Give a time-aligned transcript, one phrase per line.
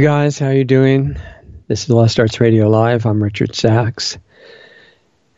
[0.00, 1.18] Hey guys, how you doing?
[1.68, 3.04] This is Lost Arts Radio Live.
[3.04, 4.16] I'm Richard Sacks,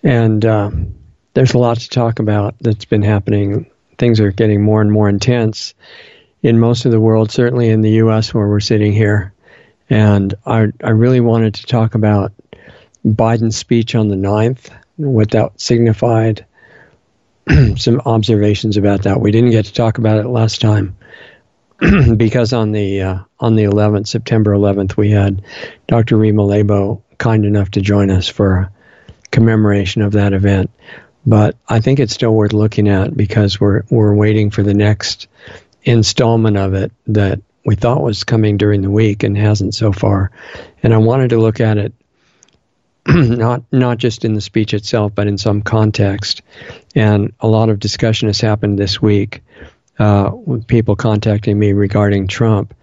[0.04, 0.70] and uh,
[1.34, 3.68] there's a lot to talk about that's been happening.
[3.98, 5.74] Things are getting more and more intense
[6.44, 8.32] in most of the world, certainly in the U.S.
[8.32, 9.34] where we're sitting here.
[9.90, 12.32] And I, I really wanted to talk about
[13.04, 16.46] Biden's speech on the 9th, what that signified,
[17.76, 19.20] some observations about that.
[19.20, 20.96] We didn't get to talk about it last time
[22.16, 25.42] because on the uh, on the 11th, September 11th, we had
[25.88, 26.16] Dr.
[26.16, 28.70] Rima Laibow kind enough to join us for a
[29.30, 30.70] commemoration of that event.
[31.26, 35.28] But I think it's still worth looking at because we're we're waiting for the next
[35.82, 40.30] installment of it that we thought was coming during the week and hasn't so far.
[40.82, 41.92] And I wanted to look at it
[43.06, 46.42] not not just in the speech itself, but in some context.
[46.94, 49.42] And a lot of discussion has happened this week
[49.98, 52.74] uh, with people contacting me regarding Trump.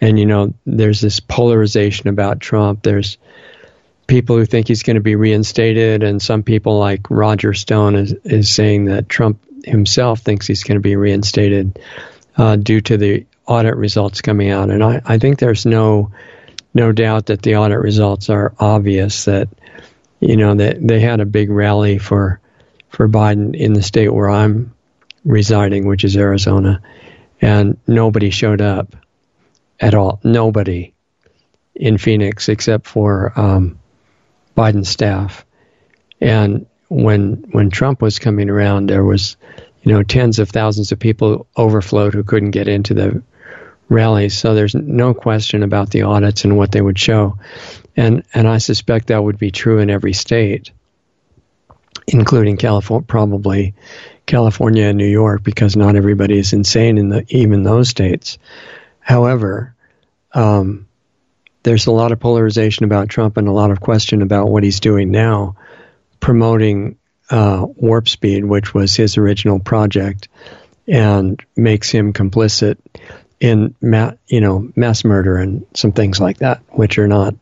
[0.00, 2.82] And you know, there's this polarization about Trump.
[2.82, 3.18] There's
[4.06, 8.12] people who think he's going to be reinstated, and some people like Roger Stone is
[8.24, 11.78] is saying that Trump himself thinks he's going to be reinstated
[12.36, 14.70] uh, due to the audit results coming out.
[14.70, 16.12] And I, I think there's no
[16.72, 19.26] no doubt that the audit results are obvious.
[19.26, 19.48] That
[20.20, 22.40] you know that they, they had a big rally for
[22.88, 24.74] for Biden in the state where I'm
[25.24, 26.82] residing, which is Arizona,
[27.40, 28.96] and nobody showed up
[29.78, 30.20] at all.
[30.22, 30.94] Nobody
[31.74, 33.78] in Phoenix except for um,
[34.56, 35.44] Biden's staff.
[36.20, 39.36] And when when Trump was coming around, there was
[39.82, 43.22] you know tens of thousands of people overflowed who couldn't get into the
[43.88, 44.36] rallies.
[44.36, 47.38] So there's no question about the audits and what they would show,
[47.96, 50.72] and and I suspect that would be true in every state,
[52.12, 53.74] including California, probably
[54.26, 58.38] California and New York, because not everybody is insane in the even those states.
[59.00, 59.74] However,
[60.32, 60.88] um,
[61.62, 64.80] there's a lot of polarization about Trump and a lot of question about what he's
[64.80, 65.56] doing now,
[66.20, 66.96] promoting
[67.30, 70.28] uh, Warp Speed, which was his original project,
[70.88, 72.76] and makes him complicit
[73.40, 77.34] in ma- you know mass murder and some things like that, which are not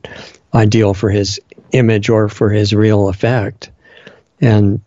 [0.55, 1.41] ideal for his
[1.73, 3.71] image or for his real effect.
[4.41, 4.83] And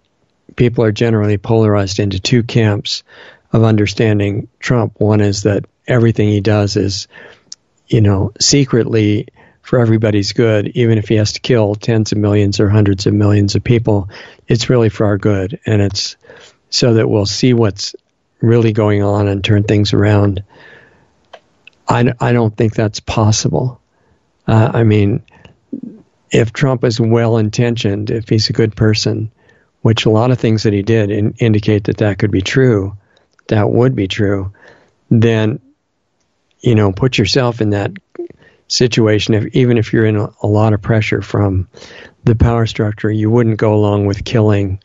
[0.55, 3.03] people are generally polarized into two camps
[3.51, 4.99] of understanding Trump.
[4.99, 7.07] One is that everything he does is
[7.91, 9.27] you know, secretly
[9.61, 13.13] for everybody's good, even if he has to kill tens of millions or hundreds of
[13.13, 14.09] millions of people,
[14.47, 15.59] it's really for our good.
[15.65, 16.15] And it's
[16.69, 17.95] so that we'll see what's
[18.39, 20.43] really going on and turn things around.
[21.87, 23.81] I, I don't think that's possible.
[24.47, 25.23] Uh, I mean,
[26.31, 29.31] if Trump is well intentioned, if he's a good person,
[29.81, 32.95] which a lot of things that he did in, indicate that that could be true,
[33.47, 34.51] that would be true,
[35.09, 35.59] then
[36.61, 37.91] you know, put yourself in that
[38.67, 39.33] situation.
[39.33, 41.67] If, even if you're in a, a lot of pressure from
[42.23, 44.79] the power structure, you wouldn't go along with killing,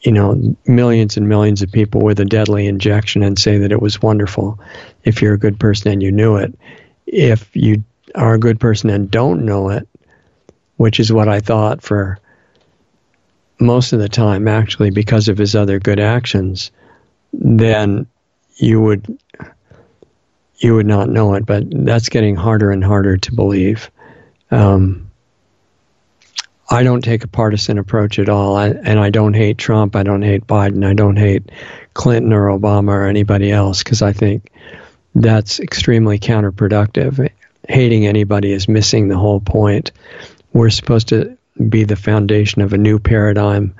[0.00, 3.80] you know, millions and millions of people with a deadly injection and say that it
[3.80, 4.58] was wonderful
[5.04, 6.58] if you're a good person and you knew it.
[7.06, 9.88] If you are a good person and don't know it,
[10.76, 12.18] which is what I thought for
[13.58, 16.70] most of the time, actually, because of his other good actions,
[17.32, 18.06] then
[18.56, 19.18] you would
[20.58, 23.90] you would not know it, but that's getting harder and harder to believe.
[24.50, 25.10] Um,
[26.68, 29.94] I don't take a partisan approach at all, I, and I don't hate Trump.
[29.94, 30.84] I don't hate Biden.
[30.84, 31.50] I don't hate
[31.94, 34.50] Clinton or Obama or anybody else because I think
[35.14, 37.30] that's extremely counterproductive.
[37.68, 39.92] Hating anybody is missing the whole point.
[40.52, 41.36] We're supposed to
[41.68, 43.74] be the foundation of a new paradigm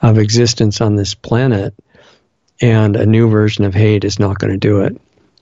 [0.00, 1.74] of existence on this planet,
[2.60, 5.00] and a new version of hate is not going to do it.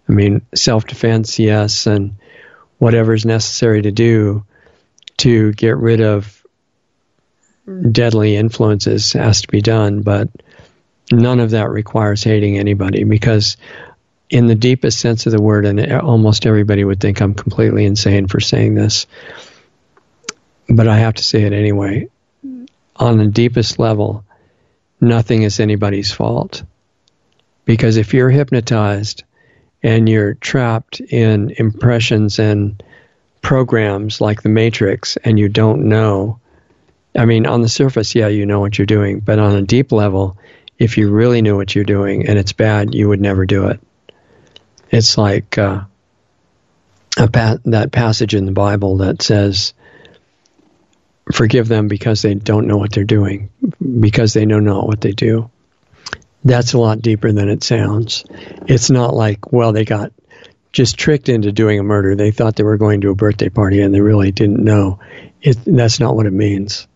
[0.09, 2.17] I mean, self defense, yes, and
[2.79, 4.45] whatever is necessary to do
[5.19, 6.45] to get rid of
[7.91, 10.29] deadly influences has to be done, but
[11.11, 13.57] none of that requires hating anybody because,
[14.29, 18.27] in the deepest sense of the word, and almost everybody would think I'm completely insane
[18.27, 19.07] for saying this,
[20.75, 22.09] but I have to say it anyway.
[22.97, 24.25] On the deepest level,
[25.01, 26.63] nothing is anybody's fault.
[27.65, 29.25] Because if you're hypnotized,
[29.85, 32.83] and you're trapped in impressions and
[33.43, 36.41] programs like the Matrix and you don't know.
[37.15, 39.93] I mean, on the surface, yeah, you know what you're doing, but on a deep
[39.93, 40.39] level,
[40.79, 43.81] if you really knew what you're doing and it's bad, you would never do it.
[44.91, 45.83] It's like uh,
[47.15, 49.75] pa- that passage in the Bible that says,
[51.33, 53.51] Forgive them because they don't know what they're doing,
[54.01, 55.51] because they know not what they do
[56.45, 58.25] that's a lot deeper than it sounds.
[58.67, 60.13] It's not like, well, they got
[60.73, 62.15] just tricked into doing a murder.
[62.15, 64.99] They thought they were going to a birthday party and they really didn't know.
[65.41, 66.87] It, that's not what it means.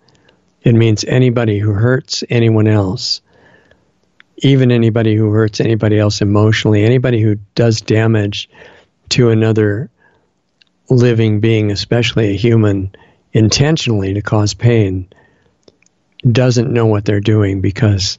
[0.63, 3.23] It means anybody who hurts anyone else,
[4.39, 8.51] even anybody who hurts anybody else emotionally, anybody who does damage
[9.11, 9.91] to another
[10.91, 12.95] living being, especially a human,
[13.33, 15.09] intentionally to cause pain,
[16.31, 18.19] doesn't know what they're doing because,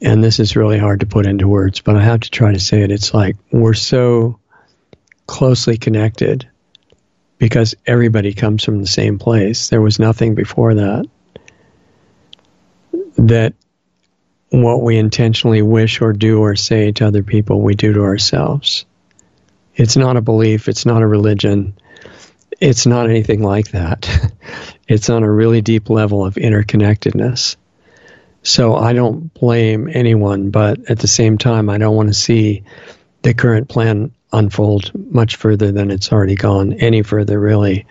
[0.00, 2.60] and this is really hard to put into words, but I have to try to
[2.60, 2.90] say it.
[2.90, 4.38] It's like we're so
[5.26, 6.48] closely connected
[7.38, 9.68] because everybody comes from the same place.
[9.68, 11.06] There was nothing before that.
[13.18, 13.54] That
[14.50, 18.86] what we intentionally wish or do or say to other people, we do to ourselves.
[19.74, 21.76] It's not a belief, it's not a religion,
[22.60, 24.08] it's not anything like that.
[24.88, 27.56] it's on a really deep level of interconnectedness.
[28.42, 32.62] So I don't blame anyone, but at the same time, I don't want to see
[33.22, 37.86] the current plan unfold much further than it's already gone, any further, really.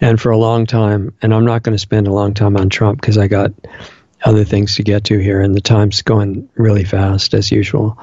[0.00, 2.68] And for a long time, and I'm not going to spend a long time on
[2.68, 3.52] Trump because I got
[4.22, 7.98] other things to get to here, and the time's going really fast as usual.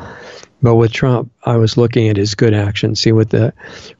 [0.61, 3.01] But with Trump, I was looking at his good actions.
[3.01, 3.53] See, with the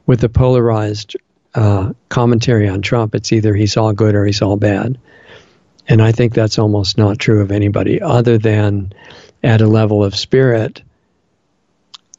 [0.06, 1.16] with the polarized
[1.54, 4.98] uh, commentary on Trump, it's either he's all good or he's all bad.
[5.88, 8.92] And I think that's almost not true of anybody other than
[9.42, 10.82] at a level of spirit.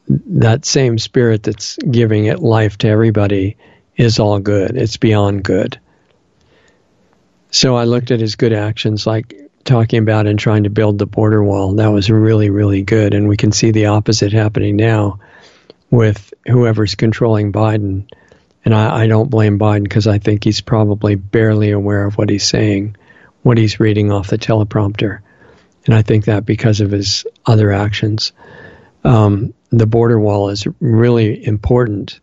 [0.06, 3.56] That same spirit that's giving it life to everybody
[3.96, 4.76] is all good.
[4.76, 5.80] It's beyond good.
[7.50, 9.34] So I looked at his good actions, like
[9.64, 11.74] talking about and trying to build the border wall.
[11.74, 13.14] That was really, really good.
[13.14, 15.20] And we can see the opposite happening now
[15.90, 18.08] with whoever's controlling Biden
[18.64, 22.30] and I, I don't blame Biden because I think he's probably barely aware of what
[22.30, 22.96] he's saying,
[23.42, 25.20] what he's reading off the teleprompter.
[25.86, 28.32] And I think that because of his other actions.
[29.04, 32.20] Um, the border wall is really important.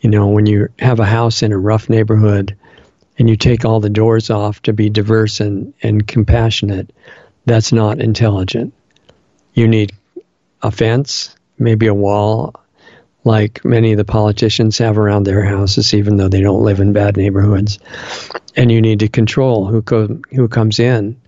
[0.00, 2.56] You know, when you have a house in a rough neighborhood
[3.18, 6.92] and you take all the doors off to be diverse and, and compassionate,
[7.46, 8.74] that's not intelligent.
[9.54, 9.92] You need
[10.62, 12.54] a fence, maybe a wall,
[13.24, 16.92] like many of the politicians have around their houses, even though they don't live in
[16.92, 17.78] bad neighborhoods.
[18.54, 21.20] And you need to control who co- who comes in,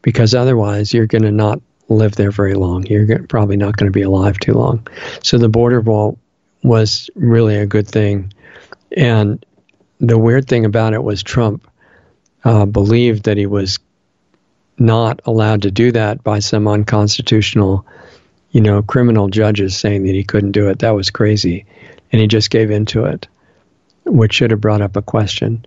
[0.00, 2.86] because otherwise you're going to not live there very long.
[2.86, 4.86] You're probably not going to be alive too long.
[5.22, 6.18] So the border wall
[6.62, 8.32] was really a good thing.
[8.96, 9.44] And
[10.00, 11.68] the weird thing about it was Trump
[12.44, 13.78] uh, believed that he was
[14.78, 17.86] not allowed to do that by some unconstitutional
[18.52, 20.80] you know, criminal judges saying that he couldn't do it.
[20.80, 21.64] That was crazy.
[22.12, 23.26] And he just gave into it,
[24.04, 25.64] which should have brought up a question.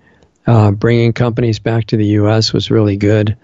[0.47, 2.53] Uh, bringing companies back to the U.S.
[2.53, 3.35] was really good,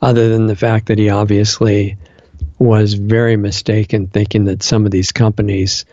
[0.00, 1.98] other than the fact that he obviously
[2.58, 5.84] was very mistaken thinking that some of these companies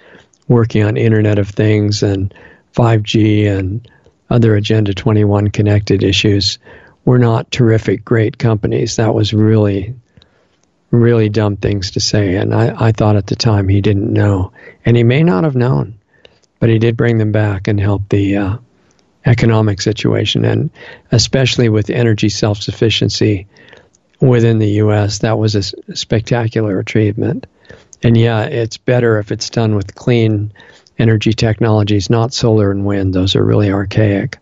[0.48, 2.34] working on Internet of Things and
[2.74, 3.86] 5G and
[4.30, 6.58] other Agenda 21 connected issues
[7.04, 8.96] were not terrific, great companies.
[8.96, 9.94] That was really
[10.94, 12.36] really dumb things to say.
[12.36, 14.54] And I, I thought at the time he didn't know.
[14.86, 16.00] And he may not have known,
[16.60, 18.58] but he did bring them back and help the uh,
[19.26, 20.46] economic situation.
[20.46, 20.70] And
[21.12, 23.48] especially with energy self sufficiency
[24.22, 27.48] within the U.S., that was a spectacular achievement.
[28.04, 30.54] And yeah, it's better if it's done with clean
[31.00, 33.16] energy technologies, not solar and wind.
[33.16, 34.38] Those are really archaic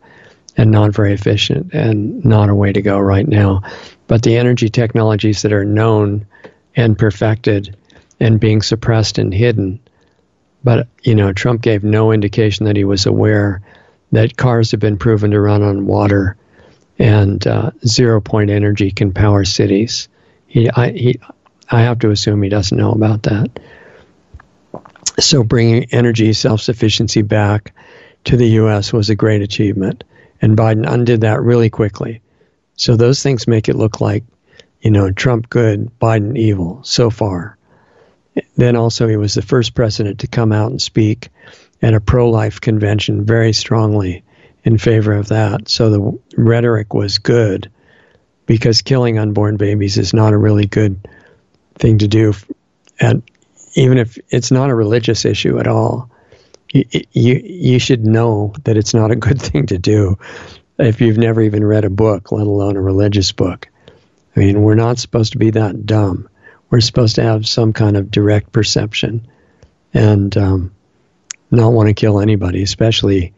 [0.58, 3.62] and not very efficient and not a way to go right now.
[4.12, 6.26] But the energy technologies that are known
[6.76, 7.78] and perfected
[8.20, 9.80] and being suppressed and hidden.
[10.66, 13.62] But, you know, Trump gave no indication that he was aware
[14.12, 16.36] that cars have been proven to run on water
[17.00, 20.10] and uh, zero point energy can power cities.
[20.46, 21.20] He, I, he,
[21.70, 23.62] I have to assume he doesn't know about that.
[25.22, 27.74] So bringing energy self sufficiency back
[28.26, 28.92] to the U.S.
[28.92, 30.04] was a great achievement,
[30.42, 32.20] and Biden undid that really quickly.
[32.82, 34.24] So those things make it look like
[34.82, 37.58] you know, Trump good, Biden evil so far.
[38.58, 41.30] Then also, he was the first president to come out and speak
[41.82, 44.24] at a pro life convention very strongly
[44.64, 45.70] in favor of that.
[45.70, 47.70] So the rhetoric was good
[48.46, 51.08] because killing unborn babies is not a really good
[51.76, 52.34] thing to do.
[53.00, 53.22] And
[53.76, 56.10] even if it's not a religious issue at all,
[56.74, 60.18] you, you, you should know that it's not a good thing to do
[60.82, 63.70] if you've never even read a book, let alone a religious book.
[64.36, 66.30] I mean, we're not supposed to be that dumb.
[66.70, 69.28] We're supposed to have some kind of direct perception
[69.94, 70.72] and um,
[71.50, 73.34] not want to kill anybody, especially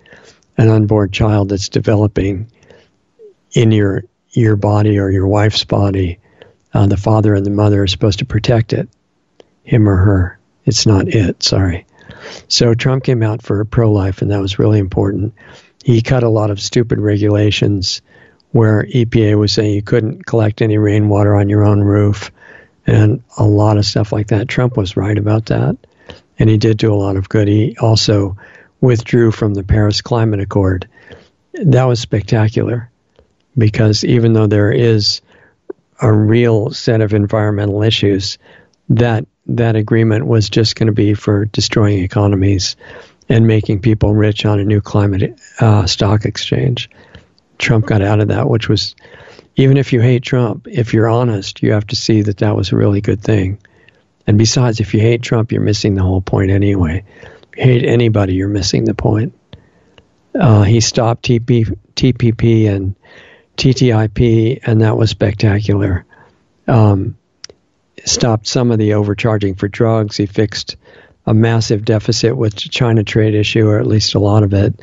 [0.57, 2.51] an unborn child that's developing
[3.53, 6.19] in your your body or your wife's body.
[6.73, 8.89] Uh, the father and the mother are supposed to protect it,
[9.63, 10.39] him or her.
[10.65, 11.43] It's not it.
[11.43, 11.85] Sorry.
[12.47, 15.33] So Trump came out for pro life, and that was really important.
[15.83, 18.01] He cut a lot of stupid regulations
[18.51, 22.31] where EPA was saying you couldn't collect any rainwater on your own roof
[22.87, 24.47] and a lot of stuff like that.
[24.47, 25.75] Trump was right about that,
[26.39, 27.49] and he did do a lot of good.
[27.49, 28.37] He also
[28.79, 30.87] withdrew from the Paris Climate Accord.
[31.53, 32.89] That was spectacular
[33.57, 35.21] because even though there is
[36.01, 38.37] a real set of environmental issues,
[38.89, 42.77] that that agreement was just going to be for destroying economies
[43.29, 46.89] and making people rich on a new climate uh, stock exchange.
[47.57, 48.95] Trump got out of that, which was,
[49.55, 52.71] even if you hate Trump, if you're honest, you have to see that that was
[52.71, 53.59] a really good thing.
[54.25, 57.03] And besides, if you hate Trump, you're missing the whole point anyway.
[57.21, 59.33] If you hate anybody, you're missing the point.
[60.37, 62.95] Uh, he stopped TP, TPP and
[63.57, 66.05] TTIP, and that was spectacular.
[66.67, 67.17] Um,
[68.05, 70.17] stopped some of the overcharging for drugs.
[70.17, 70.77] He fixed
[71.25, 74.79] a massive deficit with the China trade issue, or at least a lot of it.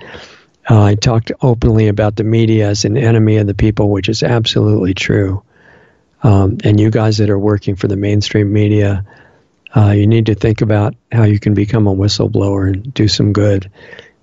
[0.68, 4.22] Uh, I talked openly about the media as an enemy of the people, which is
[4.22, 5.42] absolutely true.
[6.22, 9.04] Um, and you guys that are working for the mainstream media,
[9.74, 13.32] uh, you need to think about how you can become a whistleblower and do some
[13.32, 13.70] good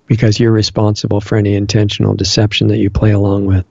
[0.06, 3.66] because you're responsible for any intentional deception that you play along with.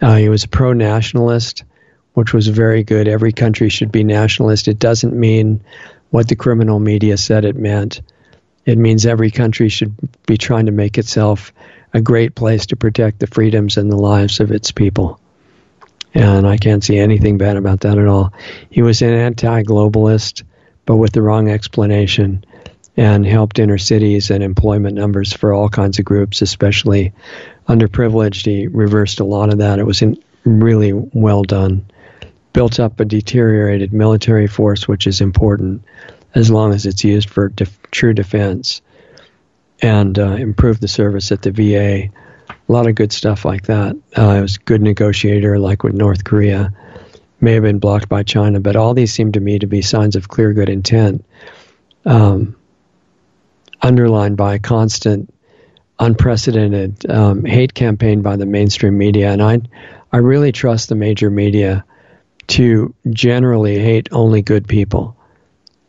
[0.00, 1.64] Uh, he was a pro nationalist
[2.18, 3.06] which was very good.
[3.06, 4.66] Every country should be nationalist.
[4.66, 5.60] It doesn't mean
[6.10, 8.00] what the criminal media said it meant.
[8.64, 9.94] It means every country should
[10.26, 11.52] be trying to make itself
[11.92, 15.20] a great place to protect the freedoms and the lives of its people.
[16.14, 18.32] And I can't see anything bad about that at all.
[18.70, 20.42] He was an anti globalist,
[20.86, 22.44] but with the wrong explanation,
[22.96, 27.12] and helped inner cities and employment numbers for all kinds of groups, especially
[27.68, 28.44] underprivileged.
[28.44, 29.78] He reversed a lot of that.
[29.78, 30.02] It was
[30.44, 31.86] really well done
[32.58, 35.84] built up a deteriorated military force, which is important
[36.34, 38.82] as long as it's used for def- true defense,
[39.80, 42.08] and uh, improved the service at the VA.
[42.50, 43.94] A lot of good stuff like that.
[44.16, 46.72] Uh, I was a good negotiator, like with North Korea.
[47.40, 50.16] May have been blocked by China, but all these seem to me to be signs
[50.16, 51.24] of clear good intent,
[52.06, 52.56] um,
[53.80, 55.32] underlined by a constant,
[56.00, 59.30] unprecedented um, hate campaign by the mainstream media.
[59.30, 59.60] And I,
[60.12, 61.84] I really trust the major media
[62.48, 65.16] to generally hate only good people.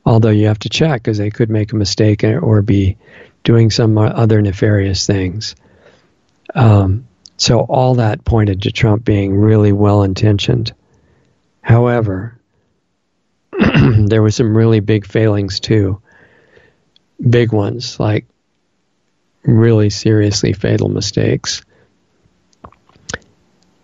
[0.05, 2.97] Although you have to check because they could make a mistake or be
[3.43, 5.55] doing some other nefarious things.
[6.53, 10.73] Um, so all that pointed to Trump being really well intentioned.
[11.61, 12.37] However,
[13.59, 16.01] there were some really big failings too.
[17.27, 18.25] Big ones, like
[19.43, 21.61] really seriously fatal mistakes.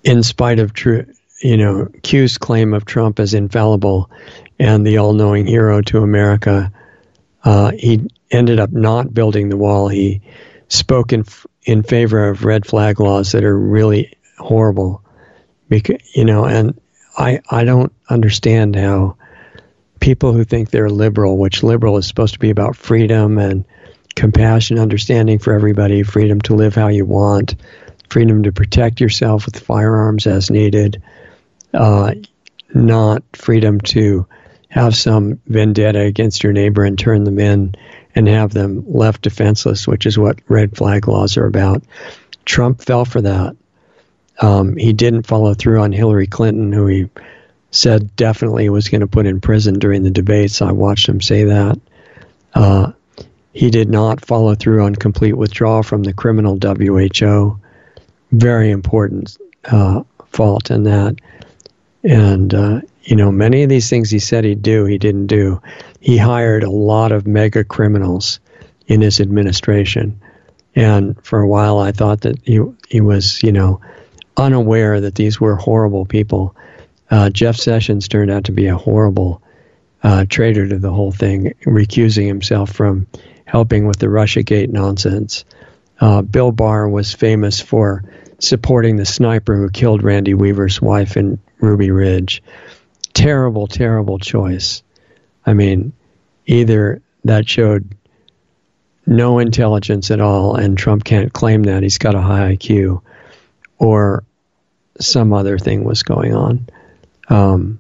[0.04, 1.06] In spite of true
[1.42, 4.10] you know, Q's claim of Trump as infallible
[4.60, 6.72] and the all knowing hero to America,
[7.44, 9.88] uh, he ended up not building the wall.
[9.88, 10.22] He
[10.70, 11.26] spoke in,
[11.64, 15.04] in favor of red flag laws that are really horrible.
[15.68, 16.80] Because, you know, and
[17.18, 19.18] I, I don't understand how
[20.00, 23.66] people who think they're liberal, which liberal is supposed to be about freedom and
[24.16, 27.56] compassion, understanding for everybody, freedom to live how you want,
[28.10, 31.02] freedom to protect yourself with firearms as needed,
[31.76, 32.14] uh,
[32.74, 34.26] not freedom to
[34.70, 37.76] have some vendetta against your neighbor and turn them in
[38.14, 41.84] and have them left defenseless, which is what red flag laws are about.
[42.46, 43.56] Trump fell for that.
[44.40, 47.10] Um, he didn't follow through on Hillary Clinton, who he
[47.72, 50.62] said definitely was going to put in prison during the debates.
[50.62, 51.80] I watched him say that.
[52.54, 52.92] Uh,
[53.54, 57.60] he did not follow through on complete withdrawal from the criminal WHO.
[58.32, 61.16] Very important uh, fault in that.
[62.08, 65.62] And, uh, you know, many of these things he said he'd do, he didn't do.
[66.00, 68.40] He hired a lot of mega criminals
[68.88, 70.22] in his administration.
[70.76, 73.82] And for a while, I thought that he, he was, you know,
[74.38, 76.56] unaware that these were horrible people.
[77.10, 79.42] Uh, Jeff Sessions turned out to be a horrible
[80.04, 83.08] uh, traitor to the whole thing, recusing himself from
[83.46, 85.46] helping with the Russiagate nonsense.
[86.00, 88.04] Uh, Bill Barr was famous for
[88.38, 92.44] supporting the sniper who killed Randy Weaver's wife in Ruby Ridge.
[93.14, 94.84] Terrible, terrible choice.
[95.46, 95.94] I mean,
[96.46, 97.96] either that showed
[99.06, 103.02] no intelligence at all, and Trump can't claim that he's got a high IQ,
[103.78, 104.24] or
[105.00, 106.68] some other thing was going on.
[107.30, 107.80] Um,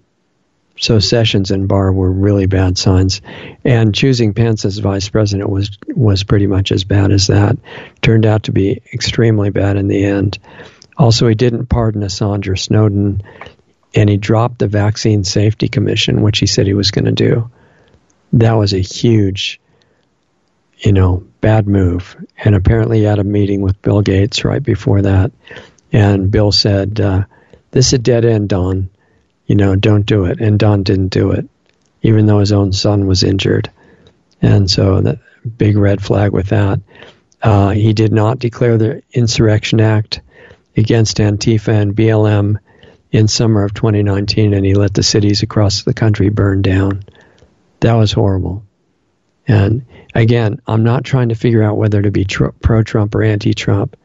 [0.77, 3.21] so Sessions and Barr were really bad signs,
[3.63, 7.57] and choosing Pence as vice president was was pretty much as bad as that.
[8.01, 10.37] Turned out to be extremely bad in the end.
[10.97, 13.21] Also, he didn't pardon Assange or Snowden,
[13.95, 17.49] and he dropped the Vaccine Safety Commission, which he said he was going to do.
[18.33, 19.61] That was a huge,
[20.79, 22.17] you know, bad move.
[22.37, 25.31] And apparently, he had a meeting with Bill Gates right before that.
[25.93, 27.23] And Bill said, uh,
[27.71, 28.89] This is a dead end, Don.
[29.45, 30.41] You know, don't do it.
[30.41, 31.47] And Don didn't do it,
[32.01, 33.71] even though his own son was injured.
[34.41, 35.19] And so, the
[35.57, 36.81] big red flag with that.
[37.41, 40.19] Uh, he did not declare the Insurrection Act
[40.75, 42.57] against Antifa and BLM
[43.11, 47.03] in summer of 2019, and he let the cities across the country burn down.
[47.79, 48.65] That was horrible.
[49.47, 53.23] And again, I'm not trying to figure out whether to be tr- pro Trump or
[53.23, 53.95] anti Trump.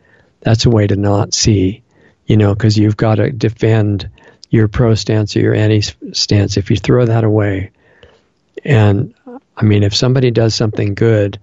[0.41, 1.83] That's a way to not see,
[2.27, 4.11] you know, because you've got to defend
[4.51, 5.81] your pro stance or your anti
[6.13, 6.57] stance.
[6.57, 7.73] If you throw that away,
[8.65, 9.15] and
[9.57, 11.39] I mean, if somebody does something good,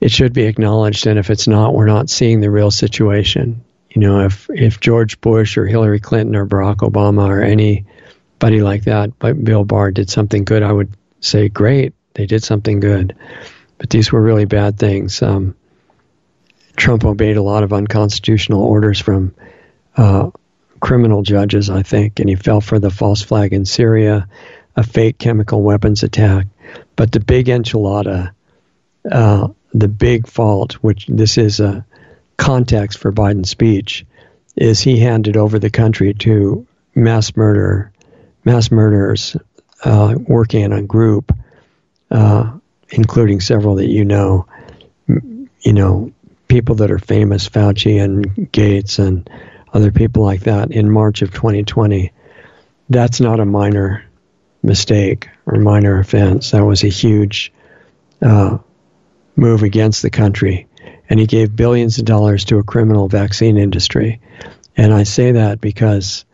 [0.00, 1.06] it should be acknowledged.
[1.06, 3.64] And if it's not, we're not seeing the real situation.
[3.94, 8.84] You know, if if George Bush or Hillary Clinton or Barack Obama or anybody like
[8.84, 13.16] that, like Bill Barr, did something good, I would say, great they did something good.
[13.78, 15.22] But these were really bad things.
[15.22, 15.56] Um,
[16.76, 19.34] Trump obeyed a lot of unconstitutional orders from
[19.96, 20.30] uh,
[20.80, 24.28] criminal judges, I think, and he fell for the false flag in Syria,
[24.76, 26.46] a fake chemical weapons attack.
[26.96, 28.32] But the big enchilada,
[29.10, 31.84] uh, the big fault, which this is a
[32.36, 34.04] context for Biden's speech,
[34.56, 37.92] is he handed over the country to mass murder,
[38.44, 39.36] mass murderers
[39.84, 41.32] uh, working in a group
[42.12, 42.52] uh,
[42.90, 44.46] including several that you know,
[45.06, 46.12] you know,
[46.46, 49.28] people that are famous, Fauci and Gates and
[49.72, 52.12] other people like that in March of 2020.
[52.90, 54.04] That's not a minor
[54.62, 56.50] mistake or minor offense.
[56.50, 57.50] That was a huge
[58.20, 58.58] uh,
[59.34, 60.66] move against the country.
[61.12, 64.22] And he gave billions of dollars to a criminal vaccine industry.
[64.78, 66.24] And I say that because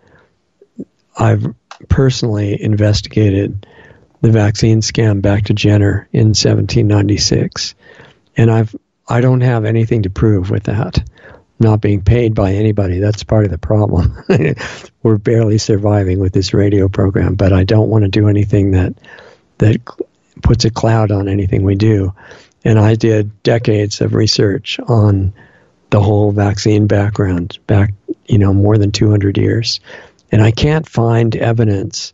[1.17, 1.53] I've
[1.89, 3.67] personally investigated
[4.21, 7.75] the vaccine scam back to Jenner in 1796.
[8.37, 8.77] And I've
[9.09, 11.03] I don't have anything to prove with that.
[11.59, 14.17] Not being paid by anybody, that's part of the problem.
[15.03, 18.95] We're barely surviving with this radio program, but I don't want to do anything that
[19.59, 19.81] that
[20.41, 22.15] puts a cloud on anything we do.
[22.69, 25.33] And I did decades of research on
[25.89, 27.95] the whole vaccine background, back,
[28.27, 29.81] you know, more than 200 years.
[30.31, 32.13] And I can't find evidence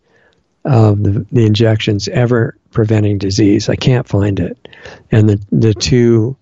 [0.65, 3.69] of the, the injections ever preventing disease.
[3.69, 4.69] I can't find it.
[5.11, 6.37] And the, the two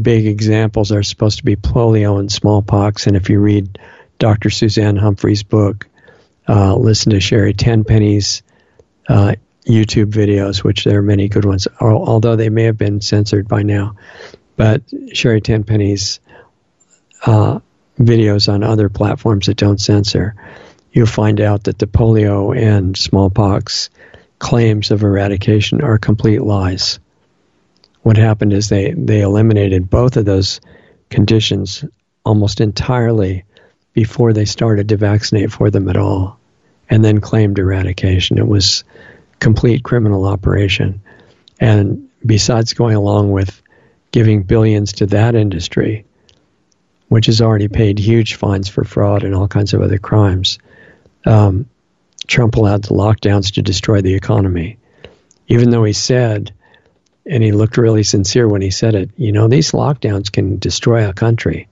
[0.00, 3.08] big examples are supposed to be polio and smallpox.
[3.08, 3.80] And if you read
[4.20, 4.50] Dr.
[4.50, 5.88] Suzanne Humphries' book,
[6.48, 8.44] uh, listen to Sherry Tenpenny's
[9.08, 9.34] uh,
[9.66, 13.62] YouTube videos, which there are many good ones, although they may have been censored by
[13.62, 13.96] now.
[14.56, 16.20] But Sherry Tenpenny's
[17.24, 17.60] uh,
[17.98, 20.34] videos on other platforms that don't censor
[20.92, 23.90] you'll find out that the polio and smallpox
[24.38, 26.98] claims of eradication are complete lies.
[28.02, 30.60] What happened is they, they eliminated both of those
[31.10, 31.84] conditions
[32.24, 33.44] almost entirely
[33.92, 36.38] before they started to vaccinate for them at all,
[36.88, 38.38] and then claimed eradication.
[38.38, 38.84] It was
[39.40, 41.02] complete criminal operation.
[41.58, 43.60] And besides going along with
[44.12, 46.04] giving billions to that industry,
[47.08, 50.58] which has already paid huge fines for fraud and all kinds of other crimes,
[51.24, 51.68] um,
[52.26, 54.78] Trump allowed the lockdowns to destroy the economy.
[55.48, 56.52] Even though he said,
[57.26, 61.08] and he looked really sincere when he said it, you know, these lockdowns can destroy
[61.08, 61.68] a country.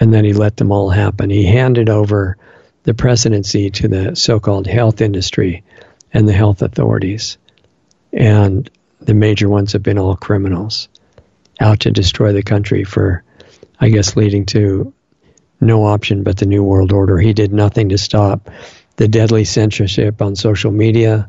[0.00, 1.30] And then he let them all happen.
[1.30, 2.36] He handed over
[2.82, 5.62] the presidency to the so called health industry
[6.12, 7.38] and the health authorities.
[8.12, 8.68] And
[9.00, 10.88] the major ones have been all criminals
[11.60, 13.22] out to destroy the country for,
[13.78, 14.92] I guess, leading to
[15.60, 17.18] no option but the New World Order.
[17.18, 18.50] He did nothing to stop
[18.96, 21.28] the deadly censorship on social media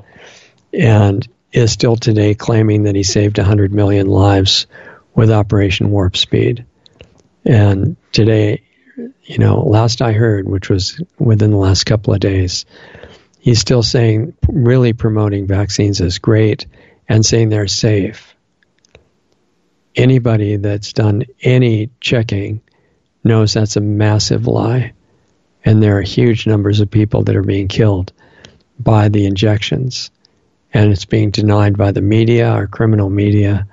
[0.74, 4.68] and is still today claiming that he saved 100 million lives
[5.14, 6.66] with Operation Warp Speed.
[7.46, 8.64] And today,
[9.24, 12.66] you know, last I heard, which was within the last couple of days,
[13.42, 16.68] he's still saying, really promoting vaccines as great
[17.10, 18.36] and saying they're safe.
[19.96, 22.62] Anybody that's done any checking
[23.24, 24.94] knows that's a massive lie.
[25.66, 28.14] And there are huge numbers of people that are being killed
[28.80, 30.12] by the injections.
[30.74, 33.68] And it's being denied by the media, our criminal media.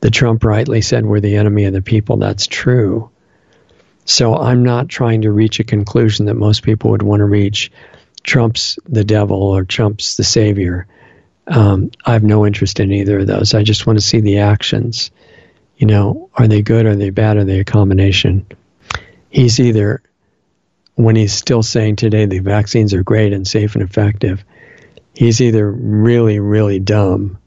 [0.00, 2.18] The Trump rightly said we're the enemy of the people.
[2.18, 3.10] That's true.
[4.04, 7.72] So I'm not trying to reach a conclusion that most people would want to reach.
[8.22, 10.86] Trump's the devil or Trump's the savior.
[11.46, 13.54] Um, I have no interest in either of those.
[13.54, 15.10] I just want to see the actions.
[15.76, 16.86] You know, are they good?
[16.86, 17.38] Are they bad?
[17.38, 18.46] Are they a combination?
[19.30, 20.02] he's either
[20.96, 24.44] when he's still saying today the vaccines are great and safe and effective,
[25.14, 27.38] he's either really, really dumb,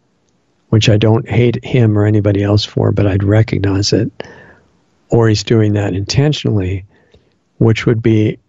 [0.70, 4.12] which I don't hate him or anybody else for, but I'd recognize it,
[5.10, 6.86] or he's doing that intentionally,
[7.58, 8.40] which would be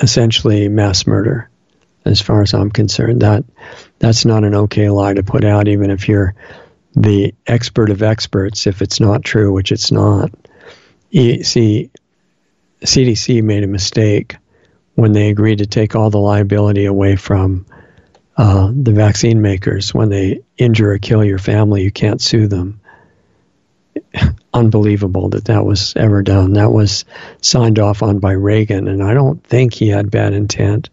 [0.00, 1.50] essentially mass murder
[2.04, 3.22] as far as I'm concerned.
[3.22, 3.44] That
[3.98, 6.34] that's not an okay lie to put out, even if you're
[6.94, 8.66] the expert of experts.
[8.66, 10.30] If it's not true, which it's not.
[11.12, 11.90] see,
[12.82, 14.36] CDC made a mistake
[14.94, 17.66] when they agreed to take all the liability away from
[18.36, 19.94] uh, the vaccine makers.
[19.94, 22.79] When they injure or kill your family, you can't sue them.
[24.52, 26.54] Unbelievable that that was ever done.
[26.54, 27.04] That was
[27.40, 30.90] signed off on by Reagan, and I don't think he had bad intent.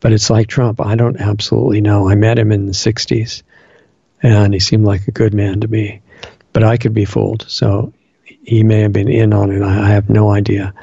[0.00, 0.80] But it's like Trump.
[0.80, 2.08] I don't absolutely know.
[2.08, 3.42] I met him in the 60s,
[4.22, 6.02] and he seemed like a good man to me.
[6.52, 7.46] But I could be fooled.
[7.48, 7.92] So
[8.24, 9.62] he may have been in on it.
[9.62, 10.74] I have no idea.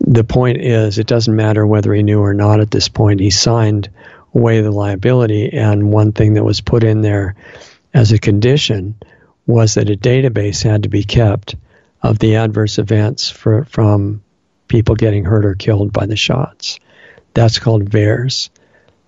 [0.00, 3.20] The point is, it doesn't matter whether he knew or not at this point.
[3.20, 3.90] He signed
[4.34, 7.36] away the liability, and one thing that was put in there
[7.94, 8.96] as a condition
[9.46, 11.56] was that a database had to be kept
[12.02, 14.22] of the adverse events for, from
[14.68, 16.78] people getting hurt or killed by the shots.
[17.34, 18.50] That's called VAERS,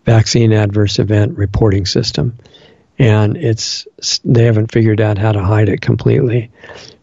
[0.04, 2.36] Vaccine Adverse Event Reporting System.
[2.98, 3.86] And it's
[4.24, 6.50] they haven't figured out how to hide it completely.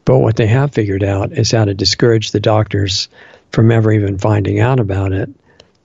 [0.05, 3.07] But what they have figured out is how to discourage the doctors
[3.51, 5.29] from ever even finding out about it.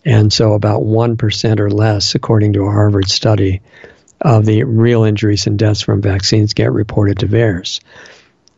[0.04, 3.60] And so about 1% or less, according to a Harvard study,
[4.20, 7.80] of the real injuries and deaths from vaccines get reported to VAERS.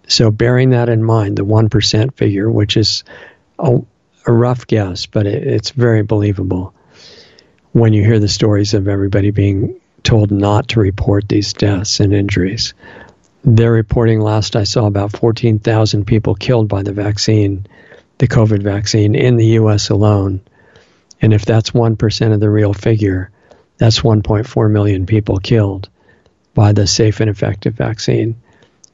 [0.08, 3.04] So bearing that in mind, the 1% figure, which is
[3.58, 3.78] a,
[4.26, 6.74] a rough guess, but it, it's very believable
[7.72, 12.12] when you hear the stories of everybody being told not to report these deaths and
[12.12, 12.74] injuries.
[13.44, 17.66] They're reporting last I saw about 14,000 people killed by the vaccine,
[18.18, 19.90] the COVID vaccine, in the U.S.
[19.90, 20.40] alone.
[21.22, 23.30] And if that's 1% of the real figure,
[23.80, 25.88] that's 1.4 million people killed
[26.52, 28.36] by the safe and effective vaccine.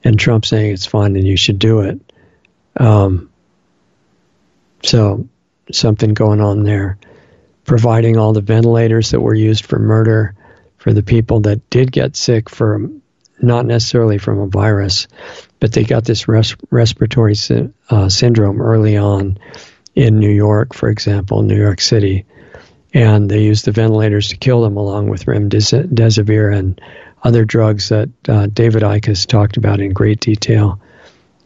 [0.05, 2.01] And Trump saying it's fine and you should do it.
[2.77, 3.31] Um,
[4.85, 5.29] so
[5.73, 6.99] something going on there.
[7.65, 10.37] Providing all the ventilators that were used for murder
[10.77, 12.89] for the people that did get sick for
[13.43, 15.09] not necessarily from a virus,
[15.59, 19.39] but they got this res- respiratory sy- uh, syndrome early on
[19.97, 22.25] in New York, for example, New York City,
[22.97, 26.81] and they used the ventilators to kill them along with remdesivir and
[27.23, 30.81] other drugs that uh, David Icke has talked about in great detail,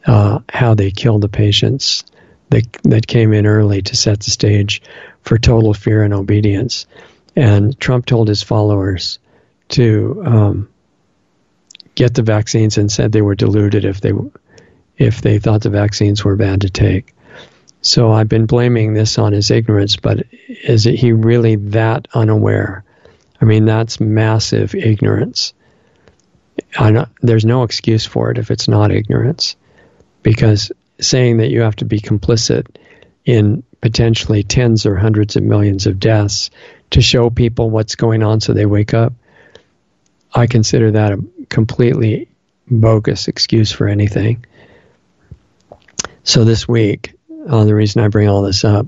[0.06, 2.04] uh, how they killed the patients
[2.50, 4.80] that, that came in early to set the stage
[5.22, 6.86] for total fear and obedience.
[7.34, 9.18] And Trump told his followers
[9.70, 10.68] to um,
[11.96, 14.12] get the vaccines and said they were deluded if they
[14.98, 17.12] if they thought the vaccines were bad to take.
[17.82, 22.84] So I've been blaming this on his ignorance, but is he really that unaware?
[23.40, 25.54] I mean, that's massive ignorance.
[27.22, 29.56] there's no excuse for it if it's not ignorance,
[30.22, 32.66] because saying that you have to be complicit
[33.24, 36.50] in potentially tens or hundreds of millions of deaths
[36.90, 39.14] to show people what's going on so they wake up,
[40.34, 42.28] I consider that a completely
[42.70, 44.44] bogus excuse for anything.
[46.24, 47.14] So this week,
[47.48, 48.86] uh, the reason I bring all this up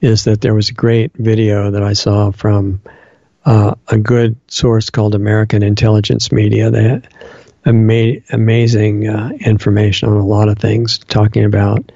[0.00, 2.80] is that there was a great video that I saw from
[3.44, 6.70] uh, a good source called American Intelligence Media.
[6.70, 7.08] They had
[7.64, 11.92] ama- amazing uh, information on a lot of things, talking about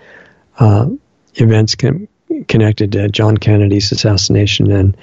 [0.58, 0.88] uh,
[1.34, 2.08] events con-
[2.48, 4.96] connected to John Kennedy's assassination and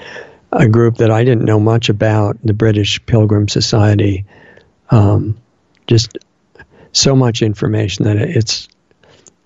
[0.51, 4.25] a group that I didn't know much about, the British Pilgrim Society.
[4.89, 5.37] Um,
[5.87, 6.17] just
[6.91, 8.67] so much information that it's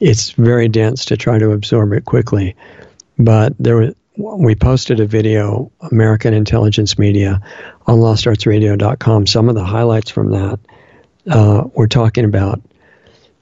[0.06, 2.56] it's very dense to try to absorb it quickly.
[3.18, 7.42] But there was, we posted a video, American Intelligence Media,
[7.88, 9.26] on LostArtsRadio.com.
[9.26, 10.60] Some of the highlights from that
[11.28, 12.62] uh, we're talking about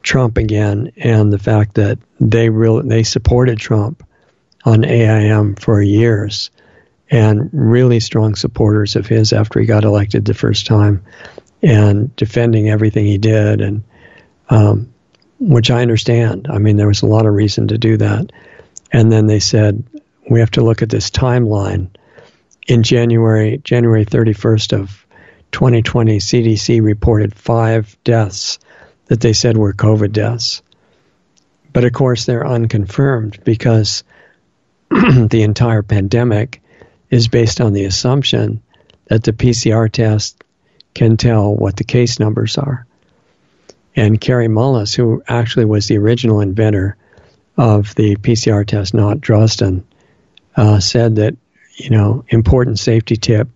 [0.04, 4.08] Trump again and the fact that they really they supported Trump
[4.63, 6.49] on AIM for years
[7.12, 11.04] and really strong supporters of his after he got elected the first time
[11.62, 13.84] and defending everything he did and
[14.49, 14.92] um,
[15.49, 16.47] which I understand.
[16.49, 18.32] I mean, there was a lot of reason to do that.
[18.91, 19.84] And then they said,
[20.29, 21.89] we have to look at this timeline.
[22.67, 25.06] In January, January 31st of
[25.51, 28.60] 2020, CDC reported five deaths
[29.08, 30.62] that they said were COVID deaths.
[31.73, 34.03] But of course, they're unconfirmed because
[34.89, 36.62] the entire pandemic
[37.10, 38.62] is based on the assumption
[39.08, 40.41] that the PCR test
[40.93, 42.86] can tell what the case numbers are.
[43.95, 46.97] And Kary Mullis, who actually was the original inventor
[47.58, 49.84] of the PCR test, not Drosten,
[50.56, 51.36] uh, said that,
[51.75, 53.49] you know, important safety tip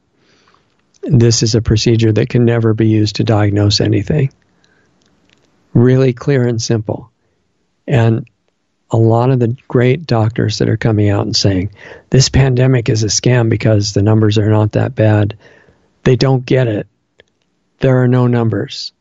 [1.09, 4.31] this is a procedure that can never be used to diagnose anything.
[5.73, 7.11] Really clear and simple.
[7.87, 8.27] And
[8.89, 11.71] a lot of the great doctors that are coming out and saying
[12.09, 15.37] this pandemic is a scam because the numbers are not that bad,
[16.03, 16.87] they don't get it.
[17.79, 18.91] There are no numbers.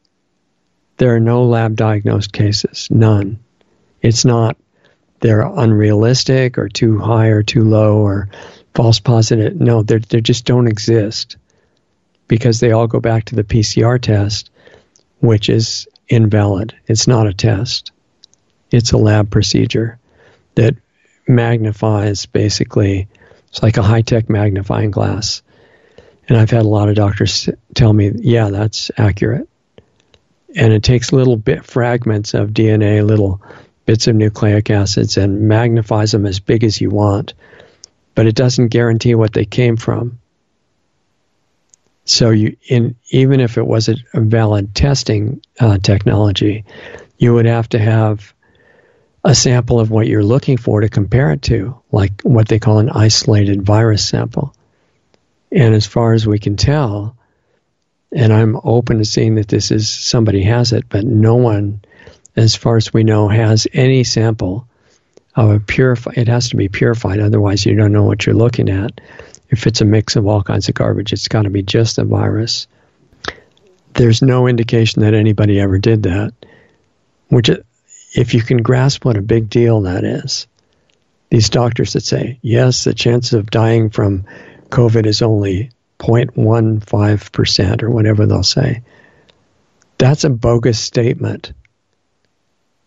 [0.98, 3.38] There are no lab diagnosed cases, none.
[4.00, 4.56] It's not
[5.20, 8.28] they're unrealistic or too high or too low or
[8.74, 9.56] false positive.
[9.60, 11.36] No, they they just don't exist
[12.28, 14.50] because they all go back to the PCR test,
[15.20, 16.74] which is invalid.
[16.86, 17.92] It's not a test.
[18.70, 19.98] It's a lab procedure
[20.54, 20.76] that
[21.28, 23.08] magnifies basically,
[23.48, 25.42] it's like a high tech magnifying glass.
[26.28, 29.48] And I've had a lot of doctors tell me, yeah, that's accurate.
[30.56, 33.42] And it takes little bit fragments of DNA, little
[33.84, 37.34] bits of nucleic acids, and magnifies them as big as you want.
[38.14, 40.18] But it doesn't guarantee what they came from.
[42.06, 46.64] So you, in even if it was a, valid testing uh, technology,
[47.18, 48.32] you would have to have
[49.24, 52.78] a sample of what you're looking for to compare it to, like what they call
[52.78, 54.54] an isolated virus sample.
[55.50, 57.16] And as far as we can tell,
[58.12, 61.82] and I'm open to seeing that this is somebody has it, but no one,
[62.36, 64.68] as far as we know, has any sample
[65.34, 66.16] of a purified.
[66.16, 69.00] It has to be purified, otherwise you don't know what you're looking at.
[69.48, 72.04] If it's a mix of all kinds of garbage, it's got to be just a
[72.04, 72.66] virus.
[73.94, 76.32] There's no indication that anybody ever did that,
[77.28, 77.50] which
[78.14, 80.46] if you can grasp what a big deal that is,
[81.30, 84.24] these doctors that say, yes, the chance of dying from
[84.68, 88.82] COVID is only 0.15% or whatever they'll say,
[89.98, 91.52] that's a bogus statement.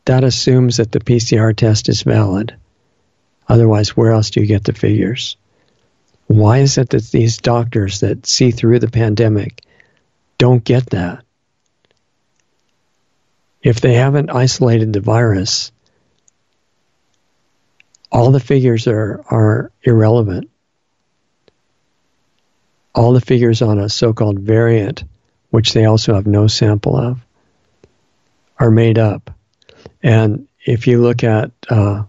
[0.05, 2.55] That assumes that the PCR test is valid.
[3.47, 5.37] Otherwise, where else do you get the figures?
[6.27, 9.61] Why is it that these doctors that see through the pandemic
[10.37, 11.23] don't get that?
[13.61, 15.71] if they haven't isolated the virus,
[18.11, 20.48] all the figures are, are irrelevant.
[22.95, 25.03] All the figures on a so called variant,
[25.49, 27.19] which they also have no sample of,
[28.57, 29.31] are made up.
[30.03, 32.03] And if you look at, uh,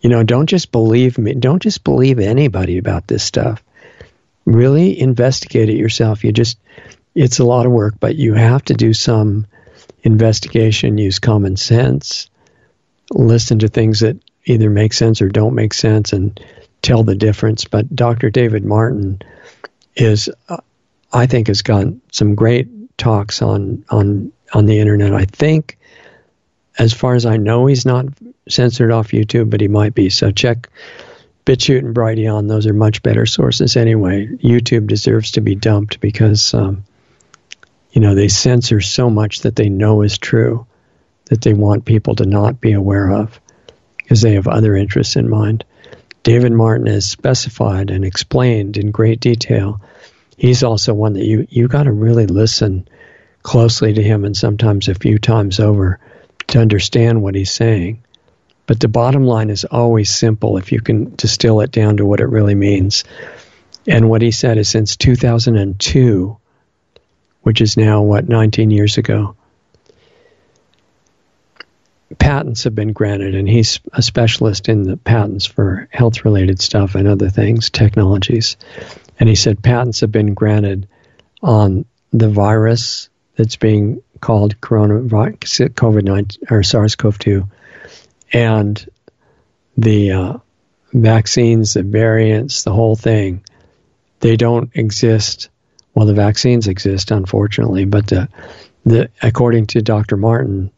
[0.00, 3.62] you know, don't just believe me, don't just believe anybody about this stuff.
[4.44, 6.24] Really investigate it yourself.
[6.24, 6.58] You just,
[7.14, 9.46] it's a lot of work, but you have to do some
[10.02, 12.30] investigation, use common sense,
[13.10, 16.40] listen to things that either make sense or don't make sense, and
[16.82, 17.64] tell the difference.
[17.64, 18.30] But Dr.
[18.30, 19.20] David Martin
[20.00, 20.58] is, uh,
[21.12, 25.14] I think, has got some great talks on on on the internet.
[25.14, 25.78] I think,
[26.78, 28.06] as far as I know, he's not
[28.48, 30.10] censored off YouTube, but he might be.
[30.10, 30.68] So check
[31.44, 32.48] BitChute and Brighteon.
[32.48, 34.26] Those are much better sources anyway.
[34.26, 36.84] YouTube deserves to be dumped because um,
[37.90, 40.66] you know, they censor so much that they know is true
[41.26, 43.40] that they want people to not be aware of
[43.96, 45.64] because they have other interests in mind.
[46.22, 49.80] David Martin has specified and explained in great detail.
[50.36, 52.88] He's also one that you you got to really listen
[53.42, 55.98] closely to him and sometimes a few times over
[56.48, 58.02] to understand what he's saying.
[58.66, 62.20] But the bottom line is always simple if you can distill it down to what
[62.20, 63.04] it really means.
[63.86, 66.36] And what he said is since 2002,
[67.40, 69.37] which is now, what, 19 years ago.
[72.18, 76.94] Patents have been granted, and he's a specialist in the patents for health related stuff
[76.94, 78.56] and other things, technologies.
[79.18, 80.88] And he said patents have been granted
[81.42, 87.48] on the virus that's being called coronavirus, COVID 19 or SARS CoV 2,
[88.32, 88.88] and
[89.76, 90.36] the uh,
[90.92, 93.44] vaccines, the variants, the whole thing.
[94.20, 95.50] They don't exist
[95.98, 98.28] well, the vaccines exist, unfortunately, but the,
[98.84, 100.16] the according to Dr.
[100.16, 100.70] Martin,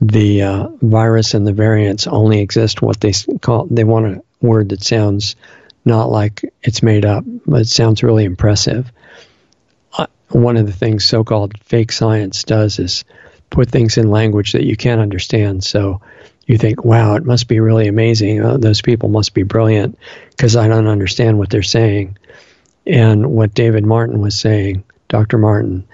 [0.00, 3.66] the uh, virus and the variants only exist what they call.
[3.66, 5.36] They want a word that sounds
[5.84, 8.90] not like it's made up, but it sounds really impressive.
[9.96, 13.04] Uh, one of the things so-called fake science does is
[13.50, 15.64] put things in language that you can't understand.
[15.64, 16.00] So
[16.46, 18.42] you think, wow, it must be really amazing.
[18.42, 19.98] Uh, those people must be brilliant
[20.30, 22.16] because I don't understand what they're saying.
[22.86, 25.38] And what David Martin was saying, Dr.
[25.38, 25.86] Martin,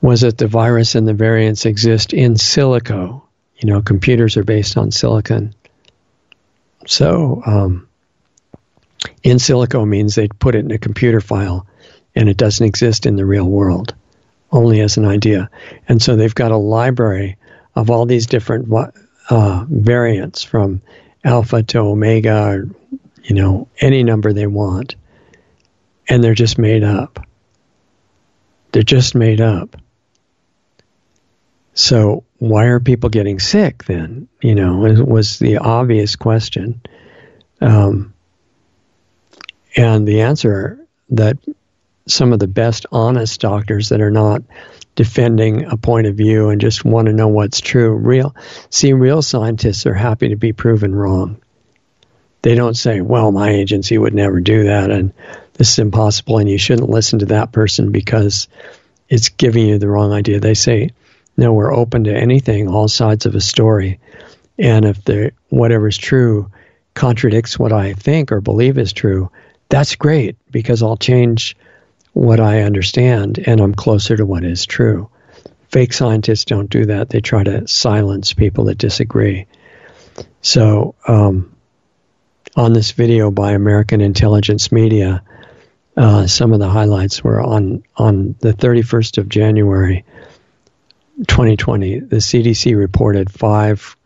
[0.00, 3.22] was that the virus and the variants exist in silico.
[3.56, 5.54] You know, computers are based on silicon.
[6.86, 7.88] So, um,
[9.22, 11.66] in silico means they put it in a computer file
[12.14, 13.94] and it doesn't exist in the real world,
[14.50, 15.50] only as an idea.
[15.88, 17.36] And so they've got a library
[17.74, 18.72] of all these different
[19.30, 20.82] uh, variants from
[21.24, 22.68] alpha to omega, or,
[23.22, 24.94] you know, any number they want
[26.08, 27.26] and they're just made up.
[28.72, 29.76] They're just made up.
[31.78, 34.26] So why are people getting sick then?
[34.42, 36.82] You know, it was the obvious question.
[37.60, 38.14] Um,
[39.76, 41.38] and the answer that
[42.08, 44.42] some of the best honest doctors that are not
[44.96, 47.94] defending a point of view and just want to know what's true.
[47.94, 48.34] Real
[48.70, 51.40] see real scientists are happy to be proven wrong.
[52.42, 55.12] They don't say, "Well, my agency would never do that and
[55.52, 58.48] this is impossible and you shouldn't listen to that person because
[59.08, 60.90] it's giving you the wrong idea." They say,
[61.38, 63.98] "No, we're open to anything, all sides of a story."
[64.58, 66.50] And if the whatever's true
[66.94, 69.30] contradicts what I think or believe is true,
[69.68, 71.56] that's great because I'll change
[72.12, 75.08] what I understand and I'm closer to what is true.
[75.68, 77.10] Fake scientists don't do that.
[77.10, 79.46] They try to silence people that disagree.
[80.40, 81.54] So, um,
[82.56, 85.22] on this video by American Intelligence Media,
[85.96, 90.04] uh, some of the highlights were on, on the 31st of January
[91.26, 93.96] 2020, the CDC reported five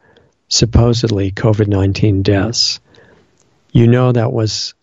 [0.48, 2.80] supposedly COVID 19 deaths.
[3.72, 4.74] You know that was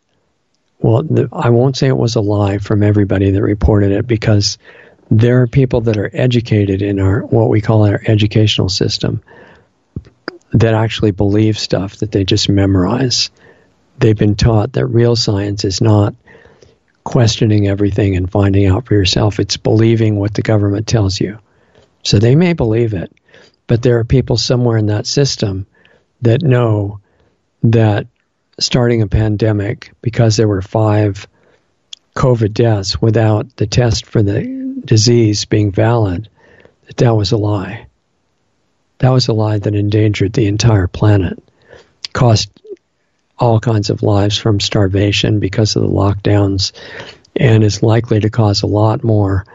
[0.79, 4.57] well, the, I won't say it was a lie from everybody that reported it because
[5.11, 9.21] there are people that are educated in our what we call our educational system
[10.51, 13.29] that actually believe stuff that they just memorize.
[13.97, 16.15] They've been taught that real science is not
[17.03, 19.39] questioning everything and finding out for yourself.
[19.39, 21.39] It's believing what the government tells you.
[22.03, 23.13] So they may believe it,
[23.67, 25.67] but there are people somewhere in that system
[26.21, 26.99] that know
[27.63, 28.07] that
[28.59, 31.27] starting a pandemic because there were five
[32.15, 36.29] COVID deaths without the test for the disease being valid,
[36.87, 37.87] that that was a lie.
[38.99, 41.41] That was a lie that endangered the entire planet,
[42.11, 42.51] cost
[43.37, 46.73] all kinds of lives from starvation because of the lockdowns,
[47.35, 49.45] and is likely to cause a lot more